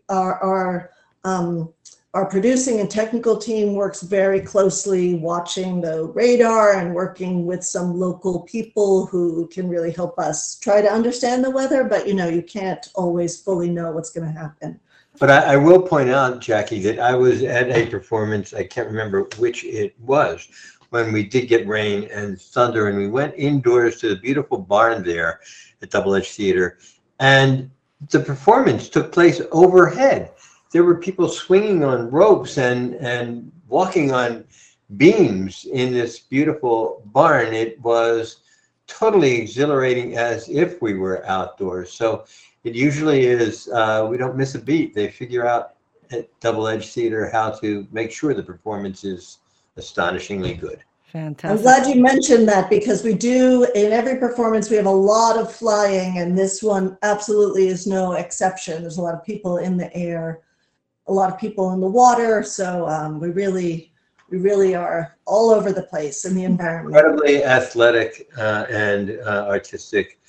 [0.09, 0.91] our, our,
[1.23, 1.73] um,
[2.13, 7.97] our producing and technical team works very closely watching the radar and working with some
[7.97, 12.27] local people who can really help us try to understand the weather, but you know,
[12.27, 14.77] you can't always fully know what's going to happen.
[15.19, 18.87] But I, I will point out, Jackie, that I was at a performance, I can't
[18.87, 20.49] remember which it was,
[20.89, 25.03] when we did get rain and thunder, and we went indoors to the beautiful barn
[25.03, 25.39] there
[25.81, 26.77] at Double Edge Theater,
[27.19, 27.71] and
[28.09, 30.31] the performance took place overhead.
[30.71, 34.45] There were people swinging on ropes and, and walking on
[34.97, 37.53] beams in this beautiful barn.
[37.53, 38.37] It was
[38.87, 41.91] totally exhilarating as if we were outdoors.
[41.93, 42.25] So
[42.63, 44.93] it usually is, uh, we don't miss a beat.
[44.93, 45.73] They figure out
[46.11, 49.39] at Double Edge Theater how to make sure the performance is
[49.77, 50.83] astonishingly good.
[51.11, 51.57] Fantastic.
[51.57, 55.37] I'm glad you mentioned that because we do, in every performance, we have a lot
[55.37, 58.81] of flying, and this one absolutely is no exception.
[58.81, 60.39] There's a lot of people in the air,
[61.11, 63.91] a lot of people in the water, so um, we really,
[64.29, 66.95] we really are all over the place in the environment.
[66.95, 70.19] Incredibly athletic uh, and uh, artistic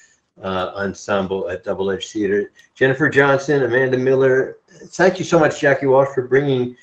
[0.42, 2.52] uh, ensemble at Double Edge Theater.
[2.74, 4.58] Jennifer Johnson, Amanda Miller,
[4.88, 6.76] thank you so much, Jackie Walsh, for bringing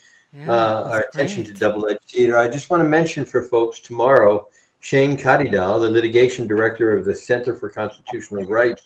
[0.47, 2.38] uh, our attention to Double Edge Theater.
[2.38, 4.47] I just want to mention for folks tomorrow,
[4.80, 8.84] Shane Kadidal, the litigation director of the Center for Constitutional Rights,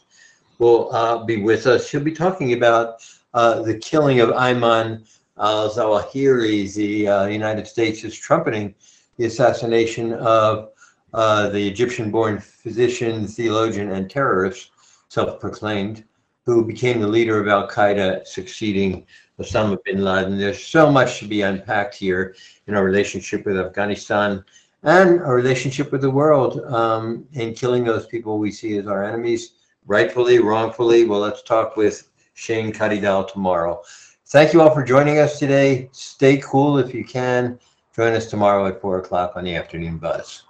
[0.58, 1.88] will uh, be with us.
[1.88, 3.04] She'll be talking about
[3.34, 5.08] uh, the killing of Ayman
[5.38, 6.74] al-Zawahiri.
[6.74, 8.76] The uh, United States is trumpeting
[9.18, 10.70] the assassination of
[11.14, 14.72] uh, the Egyptian-born physician, theologian, and terrorist,
[15.10, 16.04] self-proclaimed,
[16.46, 19.06] who became the leader of Al-Qaeda, succeeding
[19.40, 20.38] Osama bin Laden.
[20.38, 22.36] There's so much to be unpacked here
[22.68, 24.44] in our relationship with Afghanistan
[24.84, 29.04] and our relationship with the world um, in killing those people we see as our
[29.04, 29.54] enemies,
[29.86, 31.06] rightfully, wrongfully.
[31.06, 33.82] Well, let's talk with Shane Kadidal tomorrow.
[34.28, 35.90] Thank you all for joining us today.
[35.92, 37.60] Stay cool if you can.
[37.96, 40.44] Join us tomorrow at 4 o'clock on the afternoon buzz.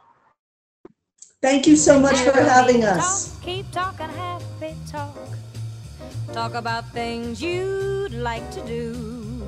[1.41, 3.37] Thank you so much for having us.
[3.41, 5.17] Keep talking happy talk.
[6.31, 8.93] Talk about things you'd like to do.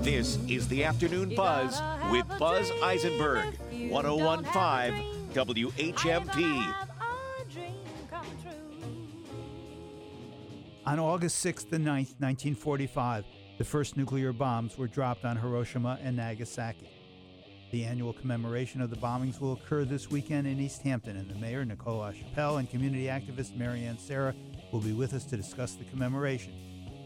[0.02, 1.82] This is the Afternoon Buzz
[2.12, 3.58] with Buzz Eisenberg,
[3.90, 6.85] 1015 WHMP.
[10.86, 13.26] On August 6th and 9th, 1945,
[13.58, 16.88] the first nuclear bombs were dropped on Hiroshima and Nagasaki.
[17.72, 21.66] The annual commemoration of the bombings will occur this weekend in Easthampton, and the mayor,
[21.66, 24.36] Nicole LaChapelle, and community activist Marianne Sarah
[24.72, 26.54] will be with us to discuss the commemoration.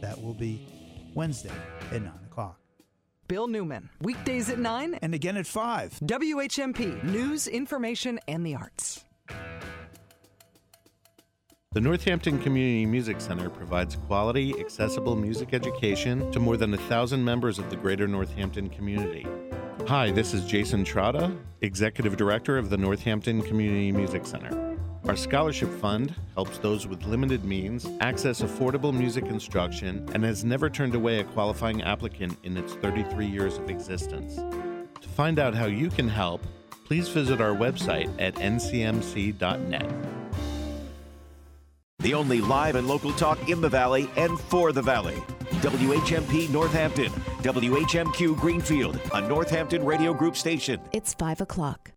[0.01, 0.67] That will be
[1.13, 1.53] Wednesday
[1.93, 2.59] at 9 o'clock.
[3.29, 6.01] Bill Newman, weekdays at 9 and again at 5.
[6.03, 9.05] WHMP, news, information, and the arts.
[11.71, 17.23] The Northampton Community Music Center provides quality, accessible music education to more than a thousand
[17.23, 19.27] members of the greater Northampton community.
[19.85, 24.79] Hi, this is Jason Trotta, Executive Director of the Northampton Community Music Center.
[25.05, 30.71] Our scholarship fund helps those with limited means access affordable music instruction and has never
[30.71, 34.37] turned away a qualifying applicant in its 33 years of existence.
[34.37, 36.41] To find out how you can help,
[36.85, 39.91] please visit our website at ncmc.net.
[41.99, 45.17] The only live and local talk in the Valley and for the Valley.
[45.61, 50.79] WHMP Northampton, WHMQ Greenfield, a Northampton Radio Group station.
[50.93, 51.91] It's 5 o'clock.